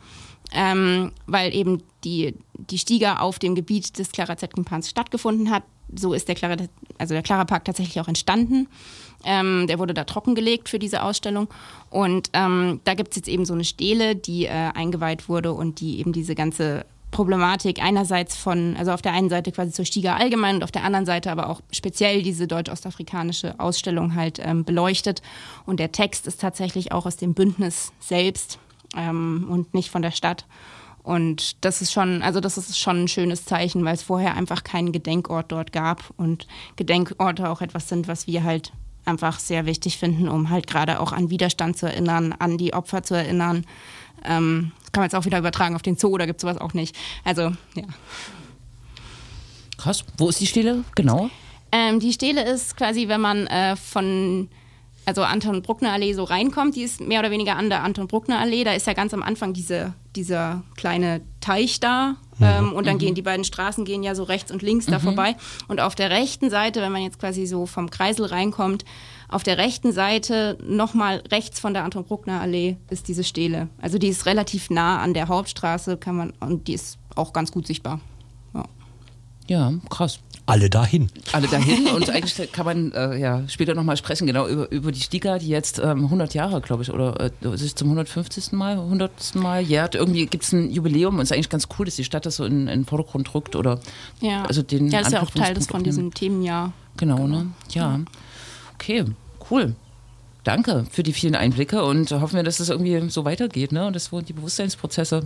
[0.54, 5.64] ähm, weil eben die, die Stiege auf dem Gebiet des Clara Zetkin Parks stattgefunden hat.
[5.96, 6.56] So ist der Clara,
[6.98, 8.68] also der Clara Park tatsächlich auch entstanden.
[9.24, 11.48] Ähm, der wurde da trockengelegt für diese Ausstellung.
[11.90, 15.80] Und ähm, da gibt es jetzt eben so eine Stele, die äh, eingeweiht wurde und
[15.80, 20.18] die eben diese ganze Problematik einerseits von, also auf der einen Seite quasi zur Stiga
[20.18, 25.22] allgemein und auf der anderen Seite aber auch speziell diese deutsch-ostafrikanische Ausstellung halt ähm, beleuchtet.
[25.66, 28.60] Und der Text ist tatsächlich auch aus dem Bündnis selbst
[28.98, 30.46] ähm, und nicht von der Stadt.
[31.06, 34.64] Und das ist schon, also das ist schon ein schönes Zeichen, weil es vorher einfach
[34.64, 38.74] keinen Gedenkort dort gab und Gedenkorte auch etwas sind, was wir halt
[39.06, 43.04] einfach sehr wichtig finden, um halt gerade auch an Widerstand zu erinnern, an die Opfer
[43.04, 43.68] zu erinnern.
[44.24, 46.74] Ähm, kann man jetzt auch wieder übertragen auf den Zoo, da gibt es sowas auch
[46.74, 46.96] nicht.
[47.24, 47.84] Also, ja.
[49.78, 50.04] Krass.
[50.18, 51.30] Wo ist die Stele genau?
[51.72, 54.50] Ähm, die Stele ist quasi, wenn man äh, von
[55.06, 58.40] also Anton Bruckner Allee so reinkommt, die ist mehr oder weniger an der Anton Bruckner
[58.40, 58.64] Allee.
[58.64, 62.16] Da ist ja ganz am Anfang diese, dieser kleine Teich da.
[62.40, 62.46] Mhm.
[62.46, 63.00] Ähm, und dann mhm.
[63.00, 65.04] gehen die beiden Straßen gehen ja so rechts und links da mhm.
[65.04, 65.36] vorbei.
[65.68, 68.84] Und auf der rechten Seite, wenn man jetzt quasi so vom Kreisel reinkommt,
[69.30, 73.70] auf der rechten Seite, nochmal rechts von der Anton Bruckner Allee, ist diese Stele.
[73.82, 77.52] Also die ist relativ nah an der Hauptstraße, kann man, und die ist auch ganz
[77.52, 78.00] gut sichtbar.
[79.48, 80.20] Ja, krass.
[80.48, 81.10] Alle dahin.
[81.32, 85.00] Alle dahin und eigentlich kann man äh, ja später nochmal sprechen, genau über, über die
[85.00, 88.52] Stiga, die jetzt ähm, 100 Jahre, glaube ich, oder äh, sich zum 150.
[88.52, 89.36] Mal, 100.
[89.36, 89.96] Mal jährt.
[89.96, 92.36] Irgendwie gibt es ein Jubiläum und es ist eigentlich ganz cool, dass die Stadt das
[92.36, 93.80] so in, in den Vordergrund drückt oder
[94.22, 94.44] ja.
[94.46, 96.74] also den Ja, das ist ja auch Teil des von diesem Themenjahr.
[96.98, 97.48] Genau, ne?
[97.70, 98.00] Ja.
[98.76, 99.06] Okay,
[99.50, 99.76] cool.
[100.44, 103.88] Danke für die vielen Einblicke und hoffen wir, dass es irgendwie so weitergeht, ne?
[103.88, 105.24] Und dass wo die Bewusstseinsprozesse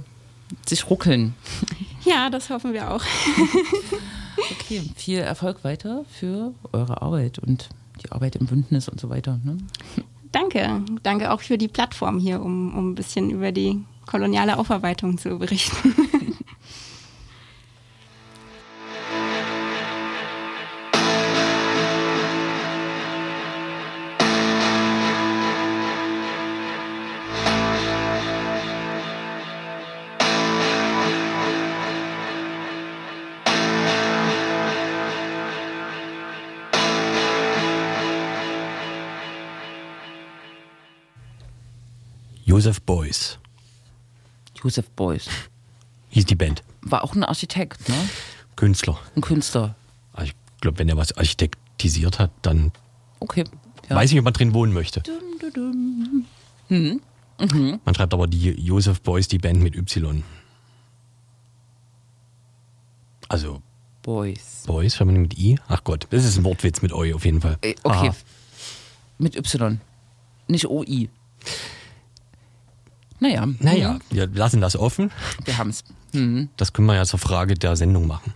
[0.66, 1.36] sich ruckeln.
[2.06, 3.04] Ja, das hoffen wir auch.
[4.52, 7.70] Okay, viel Erfolg weiter für eure Arbeit und
[8.04, 9.40] die Arbeit im Bündnis und so weiter.
[9.44, 9.58] Ne?
[10.32, 10.82] Danke.
[11.04, 15.38] Danke auch für die Plattform hier, um, um ein bisschen über die koloniale Aufarbeitung zu
[15.38, 15.94] berichten.
[42.60, 43.40] Joseph Beuys
[44.62, 45.30] Joseph Beuys
[46.10, 46.62] hieß die Band.
[46.82, 47.96] war auch ein Architekt, ne?
[48.58, 49.00] Künstler.
[49.16, 49.76] ein Künstler.
[50.12, 52.74] Also Ich glaube, wenn er was architektisiert hat, dann
[53.22, 53.46] Okay.
[53.90, 53.96] Ja.
[53.96, 55.02] weiß ich nicht, ob man drin wohnen möchte.
[56.68, 57.00] Mhm.
[57.86, 60.22] Man schreibt aber die Joseph Beuys, die Band mit Y.
[63.30, 63.62] Also
[64.04, 64.64] Beuys.
[64.68, 65.58] Beuys, wenn man mit I.
[65.70, 67.58] Ach Gott, das ist ein Wortwitz mit Eu auf jeden Fall.
[67.62, 68.10] Äh, Okay.
[68.10, 68.16] Aha.
[69.18, 69.80] Mit Y.
[70.50, 71.10] Nicht OI.
[73.20, 73.48] Naja.
[73.60, 74.00] Naja, mhm.
[74.12, 75.12] wir lassen das offen.
[75.46, 75.84] Wir haben es.
[76.14, 76.50] Mhm.
[76.58, 78.34] Das können wir ja zur Frage der Sendung machen.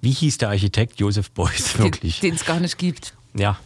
[0.00, 2.20] Wie hieß der Architekt Joseph Beuys wirklich?
[2.20, 3.14] Den es gar nicht gibt.
[3.34, 3.58] Ja.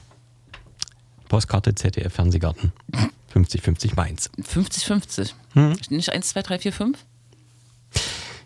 [1.29, 2.73] Postkarte ZDF Fernsehgarten.
[3.35, 4.31] 50-50 Mainz.
[4.41, 5.33] 50-50.
[5.55, 5.77] Hm?
[5.91, 6.99] Nicht 1, 2, 3, 4, 5?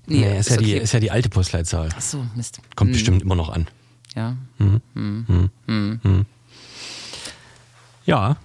[0.06, 1.88] Nee, ist, ja die, ist ja die alte Postleitzahl.
[1.96, 2.60] Ach so, Mist.
[2.76, 2.92] Kommt Hm.
[2.92, 3.66] bestimmt immer noch an.
[4.14, 4.36] Ja.
[8.04, 8.36] Ja.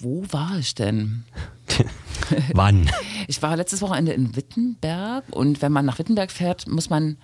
[0.00, 1.24] Wo war ich denn?
[2.52, 2.90] Wann?
[3.26, 7.16] Ich war letztes Wochenende in Wittenberg und wenn man nach Wittenberg fährt, muss man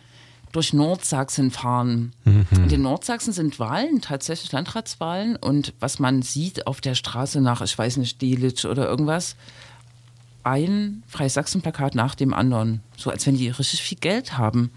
[0.50, 2.12] durch Nordsachsen fahren.
[2.24, 5.36] Und in Nordsachsen sind Wahlen, tatsächlich Landratswahlen.
[5.36, 9.36] Und was man sieht auf der Straße nach, ich weiß nicht, Delitzsch oder irgendwas,
[10.42, 12.80] ein Freies Sachsen-Plakat nach dem anderen.
[12.96, 14.70] So als wenn die richtig viel Geld haben.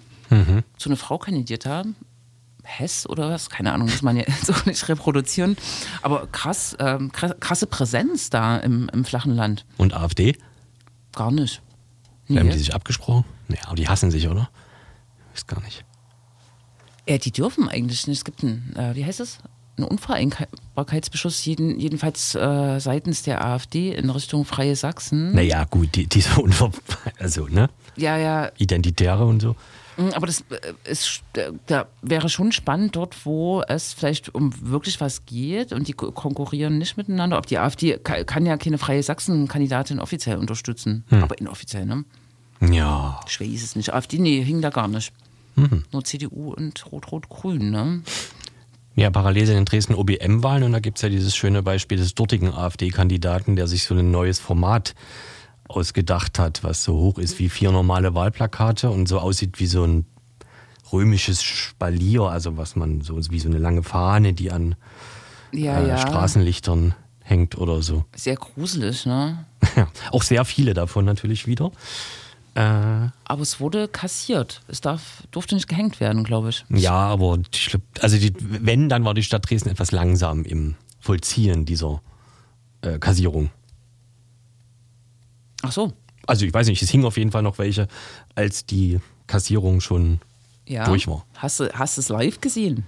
[0.77, 1.95] So eine Frau kandidiert haben.
[2.63, 3.49] Hess oder was?
[3.49, 5.57] Keine Ahnung, muss man ja so nicht reproduzieren.
[6.01, 9.65] Aber krass, ähm, krass krasse Präsenz da im, im flachen Land.
[9.77, 10.37] Und AfD?
[11.13, 11.61] Gar nicht.
[12.29, 12.57] Haben die Nee.
[12.57, 13.25] sich abgesprochen?
[13.49, 14.49] Nee, aber die hassen sich, oder?
[15.33, 15.83] Weiß gar nicht.
[17.07, 18.19] Ja, die dürfen eigentlich nicht.
[18.19, 19.39] Es gibt einen, äh, wie heißt es?
[19.75, 25.33] Einen Unvereinbarkeitsbeschluss, jeden, jedenfalls äh, seitens der AfD in Richtung Freie Sachsen.
[25.33, 26.71] Naja, gut, die, diese Unver
[27.19, 27.69] also, ne?
[27.97, 29.55] Ja, ja, Identitäre und so.
[29.97, 31.21] Mm, Aber das äh, ist,
[31.67, 36.11] da wäre schon spannend dort, wo es vielleicht um wirklich was geht und die ko-
[36.11, 37.37] konkurrieren nicht miteinander.
[37.37, 42.05] Ob die AfD ka- kann ja keine freie Sachsen-Kandidatin offiziell unterstützen, aber inoffiziell, ne?
[42.61, 43.19] Ja.
[43.27, 43.93] Schwer ist es nicht.
[43.93, 45.11] AfD, nee, hing da gar nicht.
[45.91, 48.01] Nur CDU und Rot-Rot-Grün, ne?
[48.95, 52.15] Ja, parallel sind in Dresden OBM-Wahlen und da gibt es ja dieses schöne Beispiel des
[52.15, 54.95] dortigen AfD-Kandidaten, der sich so ein neues Format
[55.67, 59.83] ausgedacht hat, was so hoch ist wie vier normale Wahlplakate und so aussieht wie so
[59.85, 60.05] ein
[60.91, 64.75] römisches Spalier, also was man so wie so eine lange Fahne, die an
[65.51, 65.97] Ja, äh, ja.
[65.97, 66.93] Straßenlichtern
[67.23, 68.05] hängt oder so.
[68.15, 69.45] Sehr gruselig, ne?
[69.75, 71.71] Ja, auch sehr viele davon natürlich wieder.
[72.55, 74.61] Äh, Aber es wurde kassiert.
[74.67, 76.65] Es darf, durfte nicht gehängt werden, glaube ich.
[76.69, 81.65] ja, aber ich also die, wenn, dann war die Stadt Dresden etwas langsam im Vollziehen
[81.65, 82.01] dieser
[82.81, 83.49] äh, Kassierung.
[85.63, 85.91] Ach so.
[86.27, 87.87] Also ich weiß nicht, es hing auf jeden Fall noch welche,
[88.35, 90.19] als die Kassierung schon
[90.67, 90.85] Ja.
[90.85, 91.25] durch war.
[91.35, 92.85] Hast du hast du es live gesehen?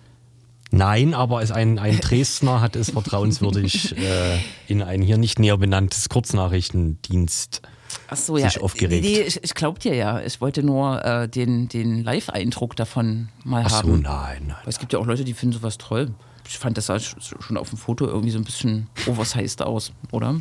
[0.72, 5.58] Nein, aber es ein, ein Dresdner hat es vertrauenswürdig äh, in ein hier nicht näher
[5.58, 7.62] benanntes Kurznachrichtendienst
[8.10, 8.50] Ach so, ja.
[8.50, 9.04] sich aufgeregt.
[9.04, 10.22] Nee, ich, ich glaub dir ja.
[10.22, 14.02] Ich wollte nur äh, den, den Live-Eindruck davon mal Ach so, haben.
[14.02, 14.58] nein, nein.
[14.64, 16.14] Weil es gibt ja auch Leute, die finden sowas toll.
[16.48, 19.92] Ich fand, das sah sch- schon auf dem Foto irgendwie so ein bisschen oversized aus,
[20.12, 20.40] oder?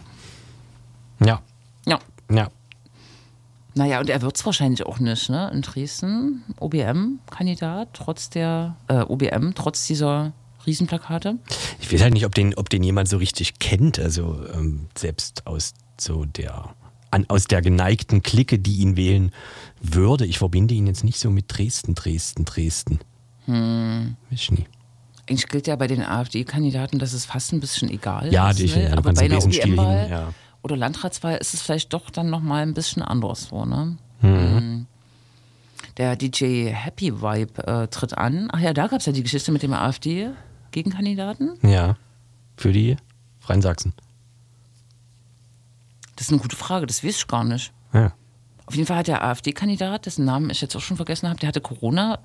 [1.25, 1.43] Ja,
[1.87, 1.99] Ja.
[2.31, 2.49] Ja.
[3.77, 5.51] Naja, und er wird es wahrscheinlich auch nicht, ne?
[5.53, 10.33] In Dresden, OBM-Kandidat, trotz der, äh, OBM, trotz dieser
[10.65, 11.39] Riesenplakate.
[11.81, 13.99] Ich weiß halt nicht, ob den, ob den jemand so richtig kennt.
[13.99, 16.75] Also ähm, selbst aus so der
[17.11, 19.33] an, aus der geneigten Clique, die ihn wählen
[19.81, 20.25] würde.
[20.25, 23.01] Ich verbinde ihn jetzt nicht so mit Dresden, Dresden, Dresden.
[23.47, 24.17] Hm.
[24.31, 24.67] Weiß ich nie.
[25.29, 28.59] Eigentlich gilt ja bei den AfD-Kandidaten, dass es fast ein bisschen egal Ja, ist.
[28.59, 28.91] die- ne?
[28.91, 30.35] ja, Aber bei einer OBM-Wahl ja.
[30.65, 33.97] Oder Landratswahl ist es vielleicht doch dann nochmal ein bisschen anders so, ne?
[34.23, 34.87] Mhm.
[35.99, 38.49] Der DJ Happy Vibe äh, tritt an.
[38.53, 41.59] Ach ja, da gab es ja die Geschichte mit dem AfD-Gegenkandidaten.
[41.63, 41.97] Ja,
[42.57, 42.97] für die
[43.39, 43.93] Freien Sachsen.
[46.17, 47.73] Das ist eine gute Frage, das weiß ich gar nicht.
[47.93, 48.13] Ja.
[48.67, 51.49] Auf jeden Fall hat der AfD-Kandidat, dessen Namen ich jetzt auch schon vergessen habe, der
[51.49, 52.19] hatte Corona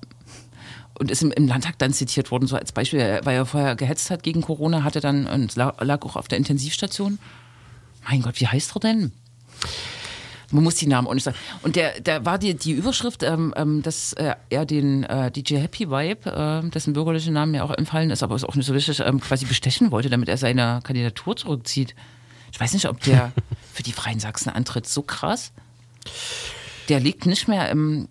[0.98, 4.10] und ist im, im Landtag dann zitiert worden, so als Beispiel, weil er vorher gehetzt
[4.10, 7.18] hat gegen Corona, hatte dann und la- lag auch auf der Intensivstation.
[8.08, 9.12] Mein Gott, wie heißt er denn?
[10.52, 11.36] Man muss die Namen auch nicht sagen.
[11.62, 15.56] Und der, da war die, die Überschrift, ähm, ähm, dass äh, er den äh, DJ
[15.56, 18.74] Happy Vibe, äh, dessen bürgerliche Namen mir auch entfallen ist, aber ist auch nicht so
[18.74, 21.94] wichtig, ähm, quasi bestechen wollte, damit er seine Kandidatur zurückzieht.
[22.52, 23.32] Ich weiß nicht, ob der
[23.72, 24.88] für die Freien Sachsen antritt.
[24.88, 25.52] So krass.
[26.88, 28.08] Der liegt nicht mehr im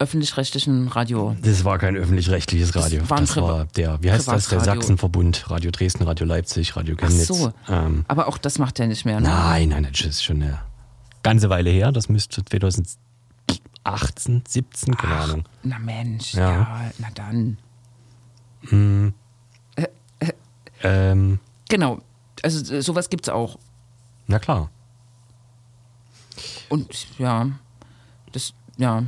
[0.00, 1.36] öffentlich-rechtlichen Radio.
[1.42, 3.00] Das war kein öffentlich-rechtliches Radio.
[3.00, 4.48] Das war das war der, wie heißt das?
[4.48, 4.60] Der.
[4.60, 5.50] Sachsenverbund.
[5.50, 7.26] Radio Dresden, Radio Leipzig, Radio Ach Chemnitz.
[7.26, 7.52] so.
[7.68, 9.20] Ähm, Aber auch das macht er nicht mehr.
[9.20, 9.28] Ne?
[9.28, 10.60] nein, nein, das ist schon eine
[11.22, 11.90] ganze Weile her.
[11.92, 15.44] Das müsste 2018, 17, keine Ahnung.
[15.64, 16.50] Na Mensch, Ja.
[16.50, 17.58] ja, na dann.
[20.82, 21.98] Ähm, Genau.
[22.42, 23.58] Also äh, sowas gibt's auch.
[24.28, 24.70] na klar.
[26.68, 27.48] Und ja,
[28.32, 29.02] das, ja,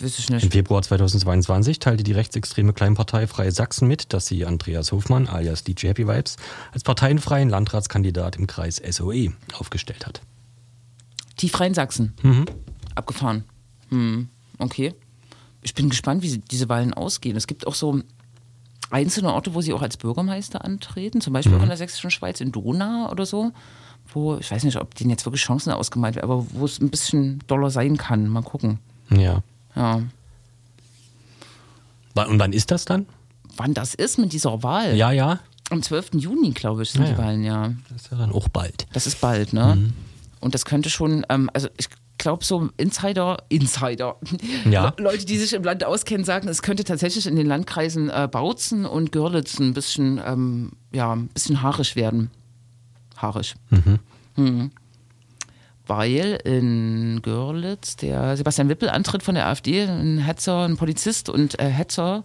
[0.00, 0.52] weiß ich Im nicht.
[0.52, 5.88] Februar 2022 teilte die rechtsextreme Kleinpartei Freie Sachsen mit, dass sie Andreas Hofmann alias DJ
[5.88, 6.36] Happy Vibes
[6.72, 10.20] als parteienfreien Landratskandidat im Kreis SOE aufgestellt hat.
[11.40, 12.14] Die Freien Sachsen.
[12.94, 13.44] Abgefahren.
[13.90, 14.28] Hm,
[14.58, 14.94] okay.
[15.62, 17.36] Ich bin gespannt, wie diese Wahlen ausgehen.
[17.36, 18.00] Es gibt auch so
[18.90, 22.40] einzelne Orte, wo sie auch als Bürgermeister antreten, zum Beispiel auch in der Sächsischen Schweiz,
[22.40, 23.52] in Donau oder so,
[24.12, 26.90] wo, ich weiß nicht, ob denen jetzt wirklich Chancen ausgemalt werden, aber wo es ein
[26.90, 28.28] bisschen doller sein kann.
[28.28, 28.78] Mal gucken.
[29.10, 29.42] Ja.
[29.76, 30.02] Ja.
[32.14, 33.06] Und wann ist das dann?
[33.56, 34.96] Wann das ist mit dieser Wahl?
[34.96, 35.40] Ja, ja.
[35.70, 36.10] Am 12.
[36.14, 37.18] Juni, glaube ich, sind Ja, die.
[37.18, 37.72] Wahlen, ja.
[37.90, 38.86] Das ist ja dann auch bald.
[38.92, 39.74] Das ist bald, ne?
[39.76, 39.92] Mhm.
[40.40, 44.16] Und das könnte schon, ähm, also ich glaube so Insider, Insider,
[44.70, 44.94] Ja.
[44.96, 48.28] Le- Leute, die sich im Land auskennen, sagen, es könnte tatsächlich in den Landkreisen äh,
[48.30, 52.30] Bautzen und Görlitz ein bisschen, ähm, ja, ein bisschen haarisch werden.
[53.16, 53.54] Haarisch.
[54.36, 54.70] Mhm.
[55.86, 61.60] Weil in Görlitz der Sebastian Wippel antritt von der AfD, ein Hetzer, ein Polizist und
[61.60, 62.24] äh, Hetzer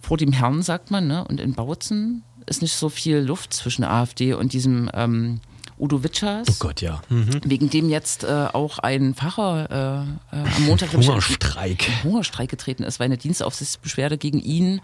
[0.00, 1.24] vor dem Herrn, sagt man, ne?
[1.24, 5.40] Und in Bautzen ist nicht so viel Luft zwischen AfD und diesem ähm,
[5.78, 6.46] Udo Witschers.
[6.48, 7.00] Oh Gott, ja.
[7.08, 11.90] Wegen dem jetzt äh, auch ein Pfarrer äh, äh, am Montag glaub ich, Hungerstreik.
[12.04, 14.80] Hungerstreik getreten ist, weil eine Dienstaufsichtsbeschwerde gegen ihn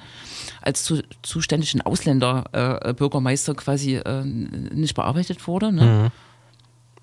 [0.61, 5.73] als zu, zuständigen Ausländerbürgermeister äh, quasi äh, nicht bearbeitet wurde.
[5.73, 6.11] Ne?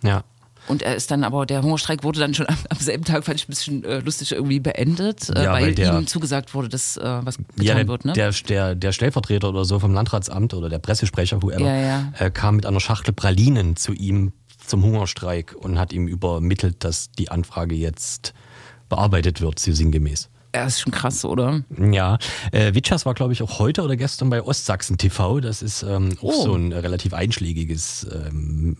[0.03, 0.24] Ja.
[0.68, 3.39] Und er ist dann aber, der Hungerstreik wurde dann schon am, am selben Tag, fand
[3.39, 6.70] ich ein bisschen äh, lustig, irgendwie beendet, äh, Ja, weil, weil der- ihm zugesagt wurde,
[6.70, 8.05] dass äh, was getan Ja, der, wird.
[8.05, 8.13] Ne?
[8.13, 12.13] der, der, der Stellvertreter oder so vom Landratsamt oder der Pressesprecher, whoever, Ja, ja.
[12.18, 14.32] Äh, kam mit einer Schachtel Pralinen zu ihm
[14.66, 18.34] zum Hungerstreik und hat ihm übermittelt, dass die Anfrage jetzt
[18.89, 20.30] bearbeitet wird, so sinngemäß.
[20.51, 21.61] er ist schon krass, oder?
[21.91, 22.18] Ja,
[22.51, 25.39] äh, Witschers war, glaube ich, auch heute oder gestern bei Ostsachsen TV.
[25.41, 26.43] Das ist ähm, auch Oh.
[26.45, 28.78] so ein relativ einschlägiges ähm,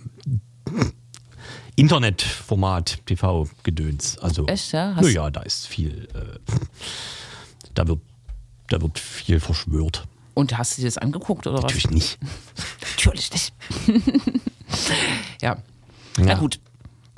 [1.76, 4.18] Internetformat, TV-Gedöns.
[4.20, 4.94] Also, Echt, ja?
[4.96, 6.40] Hast- Naja, da ist viel, äh,
[7.74, 8.00] da, wird,
[8.70, 10.06] da wird viel verschwört.
[10.34, 12.18] Und hast du dir das angeguckt oder Natürlich nicht.
[12.22, 12.96] was?
[12.98, 13.54] Natürlich nicht.
[15.42, 15.58] ja.
[16.18, 16.34] Na Ja.
[16.38, 16.60] gut.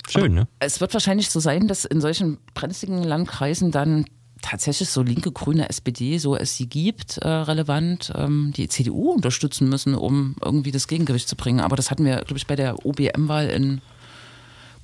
[0.08, 0.48] Schön, ne?
[0.58, 4.06] Es wird wahrscheinlich so sein, dass in solchen brenzligen Landkreisen dann
[4.40, 9.68] tatsächlich so linke, grüne SPD, so es sie gibt, äh, relevant, ähm, die CDU unterstützen
[9.68, 11.60] müssen, um irgendwie das Gegengewicht zu bringen.
[11.60, 13.80] Aber das hatten wir, glaube ich, bei der OBM-Wahl in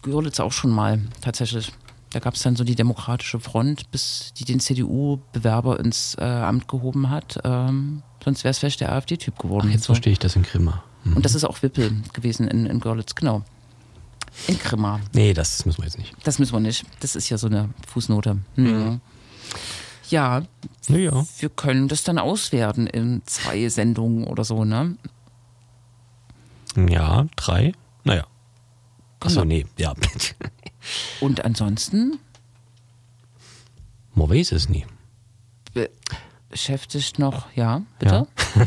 [0.05, 1.72] Görlitz auch schon mal tatsächlich.
[2.11, 6.68] Da gab es dann so die Demokratische Front, bis die den CDU-Bewerber ins äh, Amt
[6.68, 7.40] gehoben hat.
[7.42, 9.70] Ähm, sonst wäre es vielleicht der AfD-Typ geworden.
[9.70, 9.94] Jetzt So.
[9.94, 10.84] verstehe ich das in Grimma.
[11.02, 11.16] Hm.
[11.16, 13.42] Und das ist auch Wippel gewesen in, in Görlitz, genau.
[14.46, 15.00] In Grimma.
[15.12, 16.14] Nee, das müssen wir jetzt nicht.
[16.22, 16.84] Das müssen wir nicht.
[17.00, 18.38] Das ist ja so eine Fußnote.
[18.55, 19.00] Hm.
[20.11, 20.42] Ja,
[20.88, 21.24] Naja.
[21.40, 24.96] wir können das dann auswerten in zwei Sendungen oder so, ne?
[26.76, 27.72] Ja, drei.
[28.05, 28.24] Naja.
[29.25, 29.95] Achso, nee, ja.
[31.20, 32.18] Und ansonsten
[34.14, 34.85] Man weiß es nie.
[36.49, 38.27] beschäftigt noch, ja, bitte?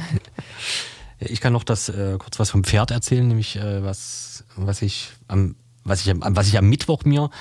[1.20, 5.10] Ich kann noch das äh, kurz was vom Pferd erzählen, nämlich äh, was, was ich
[5.28, 7.32] am, was ich am, was ich am Mittwoch mir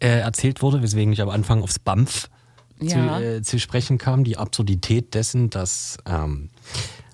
[0.00, 2.28] äh, erzählt wurde, weswegen ich am Anfang aufs BAMF
[2.78, 3.18] zu, Ja.
[3.20, 6.50] äh, zu sprechen kam, die Absurdität dessen, dass ähm,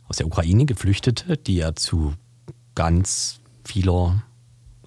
[0.09, 2.15] aus der Ukraine Geflüchtete, die ja zu
[2.75, 4.21] ganz vieler,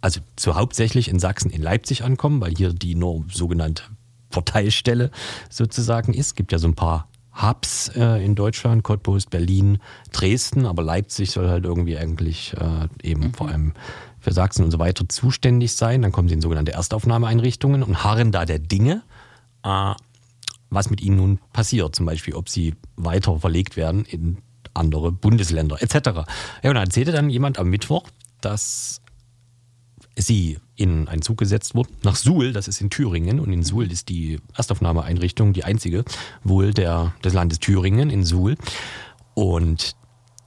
[0.01, 3.83] also zu hauptsächlich in Sachsen, in Leipzig ankommen, weil hier die nur sogenannte
[4.29, 5.11] Verteilstelle
[5.49, 6.35] sozusagen ist.
[6.35, 9.79] Gibt ja so ein paar Hubs äh, in Deutschland, Cottbus, Berlin,
[10.11, 13.73] Dresden, aber Leipzig soll halt irgendwie eigentlich äh, eben vor allem
[14.19, 16.01] für Sachsen und so weiter zuständig sein.
[16.01, 19.03] Dann kommen sie in sogenannte Erstaufnahmeeinrichtungen und harren da der Dinge,
[19.63, 19.93] äh,
[20.69, 21.95] was mit ihnen nun passiert.
[21.95, 24.37] Zum Beispiel, ob sie weiter verlegt werden in
[24.73, 25.95] andere Bundesländer etc.
[26.63, 28.07] Ja, und da erzählte dann jemand am Mittwoch,
[28.41, 29.01] dass
[30.15, 33.39] sie in einen Zug gesetzt wurden, nach Suhl, das ist in Thüringen.
[33.39, 36.03] Und in Suhl ist die Erstaufnahmeeinrichtung die einzige,
[36.43, 38.55] wohl der, des Landes Thüringen in Suhl.
[39.33, 39.95] Und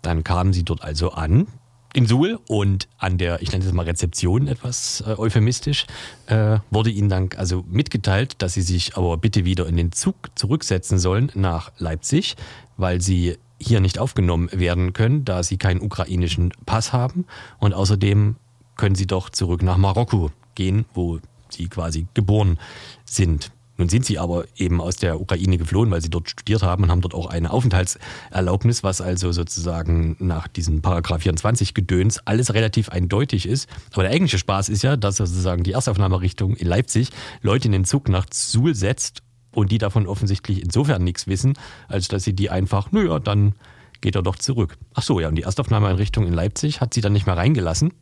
[0.02, 1.46] dann kamen sie dort also an,
[1.94, 5.86] in Suhl und an der, ich nenne es mal Rezeption etwas äh, euphemistisch,
[6.26, 10.16] äh, wurde ihnen dann also mitgeteilt, dass sie sich aber bitte wieder in den Zug
[10.34, 12.34] zurücksetzen sollen nach Leipzig,
[12.76, 17.26] weil sie hier nicht aufgenommen werden können, da sie keinen ukrainischen Pass haben
[17.60, 18.36] und außerdem
[18.76, 21.20] können sie doch zurück nach Marokko gehen, wo
[21.50, 22.58] sie quasi geboren
[23.04, 23.50] sind.
[23.76, 26.90] Nun sind sie aber eben aus der Ukraine geflohen, weil sie dort studiert haben und
[26.90, 32.90] haben dort auch eine Aufenthaltserlaubnis, was also sozusagen nach diesem Paragraph 24 Gedöns alles relativ
[32.90, 33.68] eindeutig ist.
[33.92, 37.10] Aber der eigentliche Spaß ist ja, dass sozusagen die Erstaufnahmerichtung in Leipzig
[37.42, 41.54] Leute in den Zug nach Suhl setzt und die davon offensichtlich insofern nichts wissen,
[41.88, 43.54] als dass sie die einfach, naja, dann
[44.00, 44.76] geht er doch zurück.
[44.94, 47.92] Ach so, ja, und die Erstaufnahmeeinrichtung in Leipzig hat sie dann nicht mehr reingelassen,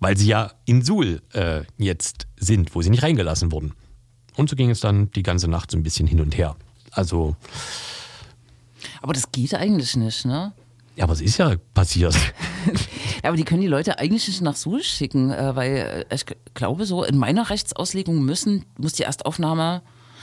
[0.00, 3.72] weil sie ja in Suhl äh, jetzt sind, wo sie nicht reingelassen wurden.
[4.36, 6.56] Und so ging es dann die ganze Nacht so ein bisschen hin und her.
[6.92, 7.34] Also.
[9.02, 10.52] Aber das geht eigentlich nicht, ne?
[10.98, 12.16] Ja, aber es ist ja passiert.
[13.22, 16.86] aber die können die Leute eigentlich nicht nach Suhl schicken, äh, weil äh, ich glaube
[16.86, 19.82] so, in meiner Rechtsauslegung müssen, muss die Erstaufnahme,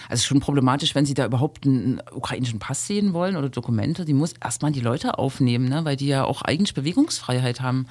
[0.09, 4.13] also schon problematisch, wenn sie da überhaupt einen ukrainischen Pass sehen wollen oder Dokumente, die
[4.13, 5.85] muss erstmal die Leute aufnehmen, ne?
[5.85, 7.87] weil die ja auch eigentlich Bewegungsfreiheit haben.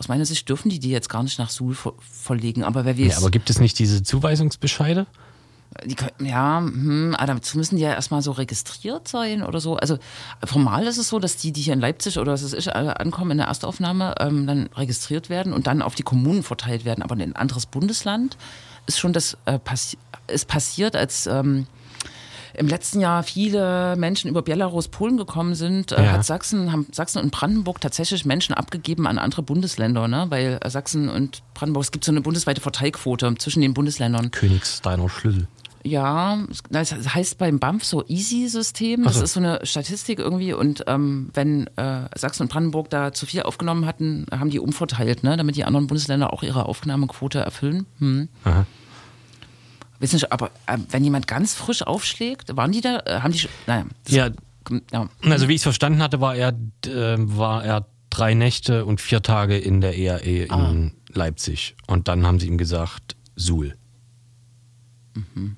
[0.00, 2.64] Aus meiner Sicht dürfen die die jetzt gar nicht nach Suhl verlegen.
[2.64, 3.12] Aber wer weiß.
[3.12, 5.06] Ja, aber gibt es nicht diese Zuweisungsbescheide?
[5.84, 5.94] Die,
[6.24, 9.76] ja, hm, aber dazu müssen die ja erstmal so registriert sein oder so.
[9.76, 9.98] Also
[10.42, 13.32] formal ist es so, dass die, die hier in Leipzig oder was es ist, ankommen
[13.32, 17.02] in der Erstaufnahme, ähm, dann registriert werden und dann auf die Kommunen verteilt werden.
[17.02, 18.38] Aber in ein anderes Bundesland
[18.86, 19.98] ist schon das äh, passi
[20.28, 21.66] ist passiert, als ähm,
[22.54, 26.12] im letzten Jahr viele Menschen über Belarus, Polen gekommen sind, äh, ja.
[26.12, 30.26] hat Sachsen, haben Sachsen und Brandenburg tatsächlich Menschen abgegeben an andere Bundesländer, ne?
[30.28, 34.30] weil Sachsen und Brandenburg, es gibt so eine bundesweite Verteilquote zwischen den Bundesländern.
[34.30, 35.46] Königssteiner Schlüssel.
[35.82, 36.38] Ja,
[36.68, 39.04] das heißt beim BAMF so Easy-System.
[39.04, 39.24] Das so.
[39.24, 40.52] ist so eine Statistik irgendwie.
[40.52, 45.22] Und ähm, wenn äh, Sachsen und Brandenburg da zu viel aufgenommen hatten, haben die umverteilt,
[45.22, 45.36] ne?
[45.36, 47.86] damit die anderen Bundesländer auch ihre Aufnahmequote erfüllen.
[47.98, 48.28] Hm.
[48.44, 48.66] Aha.
[50.00, 53.38] Wissen Sie, aber äh, wenn jemand ganz frisch aufschlägt, waren die da, äh, haben die
[53.38, 53.84] schon, naja.
[54.08, 54.30] Ja,
[54.92, 56.48] ja, also wie ich es verstanden hatte, war er,
[56.86, 60.90] äh, war er drei Nächte und vier Tage in der ERE in ah.
[61.12, 61.76] Leipzig.
[61.86, 63.76] Und dann haben sie ihm gesagt, Suhl.
[65.14, 65.56] Mhm.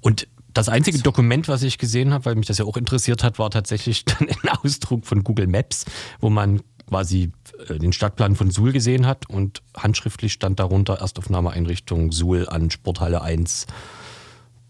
[0.00, 3.38] Und das einzige Dokument, was ich gesehen habe, weil mich das ja auch interessiert hat,
[3.38, 5.84] war tatsächlich dann ein Ausdruck von Google Maps,
[6.20, 7.30] wo man quasi
[7.68, 13.22] äh, den Stadtplan von Suhl gesehen hat und handschriftlich stand darunter Erstaufnahmeeinrichtung Suhl an Sporthalle
[13.22, 13.66] 1,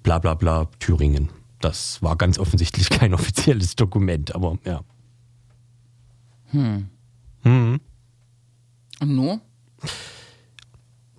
[0.02, 1.30] bla bla bla, Thüringen.
[1.60, 4.82] Das war ganz offensichtlich kein offizielles Dokument, aber ja.
[6.50, 6.88] Hm.
[7.42, 7.80] Hm.
[9.00, 9.40] Und nu?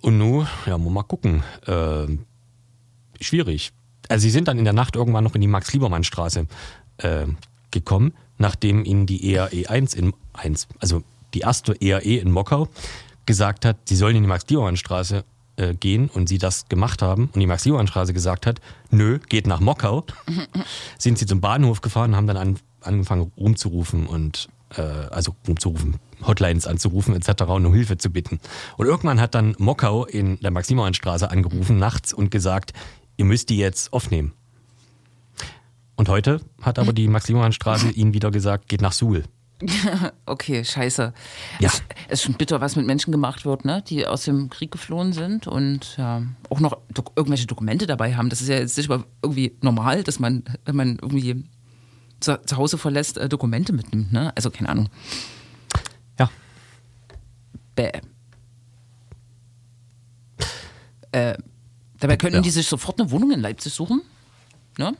[0.02, 1.42] Und nu, ja, muss mal gucken.
[1.66, 2.06] Äh,
[3.20, 3.72] schwierig.
[4.08, 6.46] Also sie sind dann in der Nacht irgendwann noch in die Max-Liebermann-Straße
[6.98, 7.26] äh,
[7.72, 11.02] gekommen, nachdem ihnen die ERE 1 in 1, also
[11.34, 12.68] die erste ERE in Mockau,
[13.26, 15.24] gesagt hat, sie sollen in die Max-Liebermann-Straße
[15.56, 18.60] äh, gehen und sie das gemacht haben und die Max-Liebermann-Straße gesagt hat,
[18.90, 20.04] nö, geht nach Mockau,
[20.98, 25.96] sind sie zum Bahnhof gefahren und haben dann an, angefangen rumzurufen und äh, also rumzurufen,
[26.26, 27.42] Hotlines anzurufen etc.
[27.44, 28.40] und um Hilfe zu bitten.
[28.76, 32.72] Und irgendwann hat dann Mockau in der Max-Liebermann-Straße angerufen nachts und gesagt,
[33.16, 34.32] ihr müsst die jetzt aufnehmen.
[36.02, 39.22] Und heute hat aber die Maximilianstraße ihnen wieder gesagt, geht nach Suhl.
[40.26, 41.14] okay, scheiße.
[41.60, 41.70] Ja.
[42.08, 43.84] Es ist schon bitter, was mit Menschen gemacht wird, ne?
[43.86, 48.30] die aus dem Krieg geflohen sind und ja, auch noch do irgendwelche Dokumente dabei haben.
[48.30, 51.44] Das ist ja jetzt nicht mal irgendwie normal, dass man, wenn man irgendwie
[52.18, 54.12] zu, zu Hause verlässt, äh, Dokumente mitnimmt.
[54.12, 54.32] Ne?
[54.34, 54.88] Also keine Ahnung.
[56.18, 56.28] Ja.
[57.76, 57.92] Bäh.
[61.12, 61.34] Äh,
[62.00, 62.42] Dabei könnten ja.
[62.42, 64.02] die sich sofort eine Wohnung in Leipzig suchen.
[64.78, 64.96] Ne?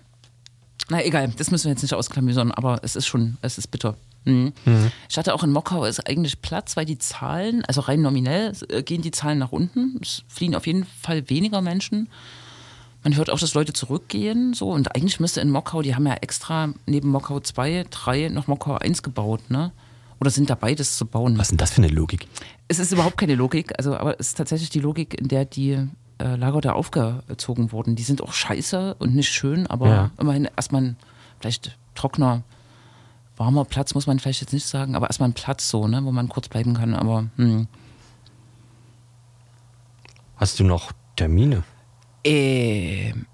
[0.89, 3.97] Na egal, das müssen wir jetzt nicht ausklamüsern, aber es ist schon, es ist bitter.
[4.24, 4.53] Mhm.
[4.64, 4.93] Mhm.
[5.09, 8.83] Ich hatte auch in Mockau ist eigentlich Platz, weil die Zahlen, also rein nominell äh,
[8.83, 9.99] gehen die Zahlen nach unten.
[10.01, 12.09] Es fliehen auf jeden Fall weniger Menschen.
[13.05, 14.55] Man hört auch, dass Leute zurückgehen.
[14.55, 14.70] So.
[14.70, 18.76] Und eigentlich müsste in Mockau, die haben ja extra neben Mockau 2, 3 noch Mockau
[18.76, 19.72] 1 gebaut, ne?
[20.20, 21.37] Oder sind dabei, das zu bauen.
[21.37, 22.28] Was ist denn das für eine Logik?
[22.68, 25.89] Es ist überhaupt keine Logik, also, aber es ist tatsächlich die Logik, in der die
[26.23, 27.97] äh, Lager da aufgezogen wurden.
[27.97, 30.11] Die sind auch scheiße und nicht schön, aber ja.
[30.18, 30.97] immerhin erstmal ein
[31.39, 32.43] vielleicht trockener,
[33.37, 36.12] warmer Platz, muss man vielleicht jetzt nicht sagen, aber erstmal ein Platz so, ne, wo
[36.12, 36.95] man kurz bleiben kann.
[36.95, 37.66] Aber hm.
[40.37, 41.62] Hast du noch Termine?
[42.25, 43.27] Ähm.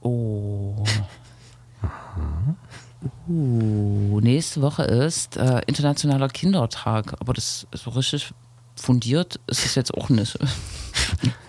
[0.00, 0.84] Oh.
[1.82, 2.56] Aha.
[3.28, 8.32] Uh, nächste Woche ist äh, Internationaler Kindertag, aber das ist so richtig
[8.74, 10.38] fundiert ist es jetzt auch nicht.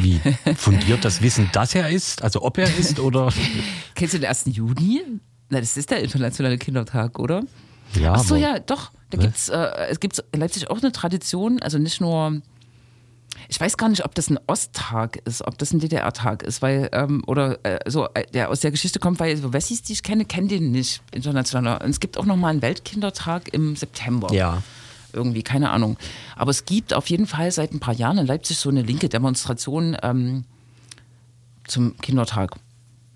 [0.00, 0.20] Wie
[0.56, 2.22] fundiert das Wissen, dass er ist?
[2.22, 3.32] Also ob er ist oder.
[3.94, 4.44] Kennst du den 1.
[4.46, 5.02] Juni?
[5.48, 7.42] Na, das ist der internationale Kindertag, oder?
[7.94, 8.90] Ja, Ach so, aber- ja, doch.
[9.10, 9.56] Da gibt's, äh,
[9.88, 12.40] es gibt in Leipzig auch eine Tradition, also nicht nur.
[13.48, 16.88] Ich weiß gar nicht, ob das ein Osttag ist, ob das ein DDR-Tag ist, weil,
[16.92, 20.02] ähm, oder äh, so, äh, der aus der Geschichte kommt, weil so Wessis, die ich
[20.02, 21.82] kenne, kennen den nicht international.
[21.84, 24.32] Und es gibt auch nochmal einen Weltkindertag im September.
[24.32, 24.62] Ja.
[25.16, 25.96] Irgendwie, keine Ahnung.
[26.36, 29.08] Aber es gibt auf jeden Fall seit ein paar Jahren in Leipzig so eine linke
[29.08, 30.44] Demonstration ähm,
[31.66, 32.56] zum Kindertag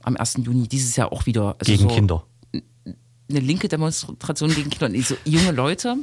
[0.03, 0.41] am 1.
[0.43, 1.57] Juni, dieses Jahr auch wieder.
[1.59, 2.25] Also Gegen so, Kinder.
[2.53, 4.89] eine linke Demonstration gegen Kinder.
[4.89, 5.97] Nee, so junge Leute,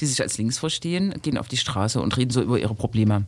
[0.00, 3.26] die sich als links verstehen, gehen auf die Straße und reden so über ihre Probleme.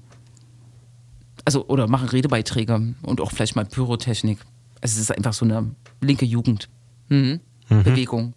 [1.45, 4.39] Also, oder machen Redebeiträge und auch vielleicht mal Pyrotechnik.
[4.81, 6.69] Also, es ist einfach so eine linke Jugend.
[7.09, 7.41] Mhm.
[7.69, 8.35] Bewegung.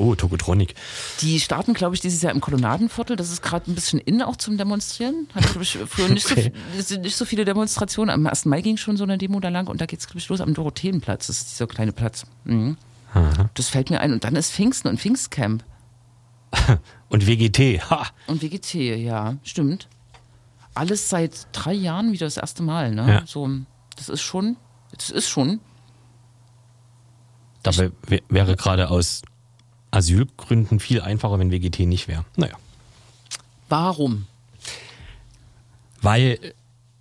[0.00, 0.74] Oh, Tokotronik.
[1.20, 3.16] Die starten, glaube ich, dieses Jahr im Kolonnadenviertel.
[3.16, 5.28] Das ist gerade ein bisschen in auch zum Demonstrieren.
[5.34, 6.52] Hatte, glaube ich, früher nicht, Okay.
[6.78, 8.10] so, nicht so viele Demonstrationen.
[8.10, 8.46] Am 1.
[8.46, 10.40] Mai ging schon so eine Demo da lang und da geht es, glaube ich, los
[10.40, 11.26] am Dorotheenplatz.
[11.26, 12.24] Das ist dieser kleine Platz.
[12.44, 12.76] Mhm.
[13.54, 14.12] Das fällt mir ein.
[14.12, 15.64] Und dann ist Pfingsten und Pfingstcamp.
[17.10, 17.80] Und WGT.
[17.90, 18.06] Ha!
[18.26, 19.88] Und WGT, ja, stimmt.
[20.74, 23.06] Alles seit drei Jahren wieder das erste Mal, ne?
[23.08, 23.22] Ja.
[23.26, 23.48] So,
[23.96, 24.56] das ist schon,
[24.96, 25.60] das ist schon.
[27.62, 29.22] Dabei wär- wäre gerade aus
[29.90, 32.24] Asylgründen viel einfacher, wenn WGT nicht wäre.
[32.36, 32.54] Naja.
[33.68, 34.26] Warum?
[36.02, 36.38] Weil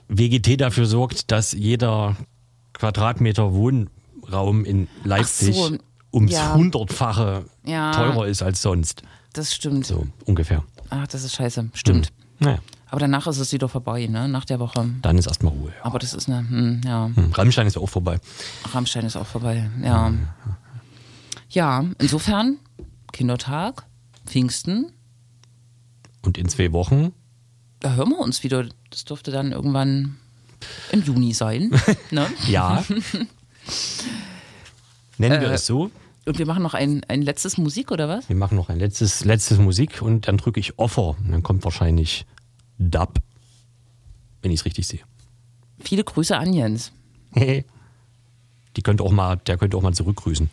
[0.08, 2.16] WGT dafür sorgt, dass jeder
[2.74, 5.78] Quadratmeter Wohnraum in Leipzig so,
[6.14, 6.54] ums ja.
[6.54, 7.92] Hundertfache Ja.
[7.92, 9.04] teurer ist als sonst.
[9.34, 9.86] Das stimmt.
[9.86, 10.64] So ungefähr.
[10.90, 11.70] Ach, das ist scheiße.
[11.74, 12.12] Stimmt.
[12.40, 12.60] Naja,
[12.90, 14.28] Aber danach ist es wieder vorbei, ne?
[14.30, 14.90] Nach der Woche.
[15.02, 15.72] dann ist erstmal Ruhe.
[15.78, 15.86] Ja.
[15.86, 17.10] Aber das ist eine, hm, ja.
[17.14, 18.20] Hm, Rammstein ist auch vorbei.
[18.74, 20.14] Rammstein ist auch vorbei, ja.
[21.50, 22.58] Ja, insofern,
[23.12, 23.86] Kindertag,
[24.26, 24.92] Pfingsten,
[26.22, 27.14] Und in zwei Wochen,
[27.80, 28.68] da hören wir uns wieder.
[28.90, 30.18] Das dürfte dann irgendwann
[30.92, 31.72] im Juni sein.
[32.12, 32.28] ne?
[32.48, 32.84] ja,
[35.18, 35.92] nennen wir Äh, es so.
[36.26, 38.30] Und wir machen noch ein, ein letztes Musik, oder was?
[38.30, 41.16] Wir machen noch ein letztes, letztes Musik und dann drücke ich Offer.
[41.18, 42.26] Und dann kommt wahrscheinlich
[42.78, 43.20] Dub,
[44.42, 45.00] wenn ich es richtig sehe.
[45.80, 46.92] Viele Grüße an Jens.
[47.36, 50.50] Die könnte auch mal, der könnte auch mal zurückgrüßen.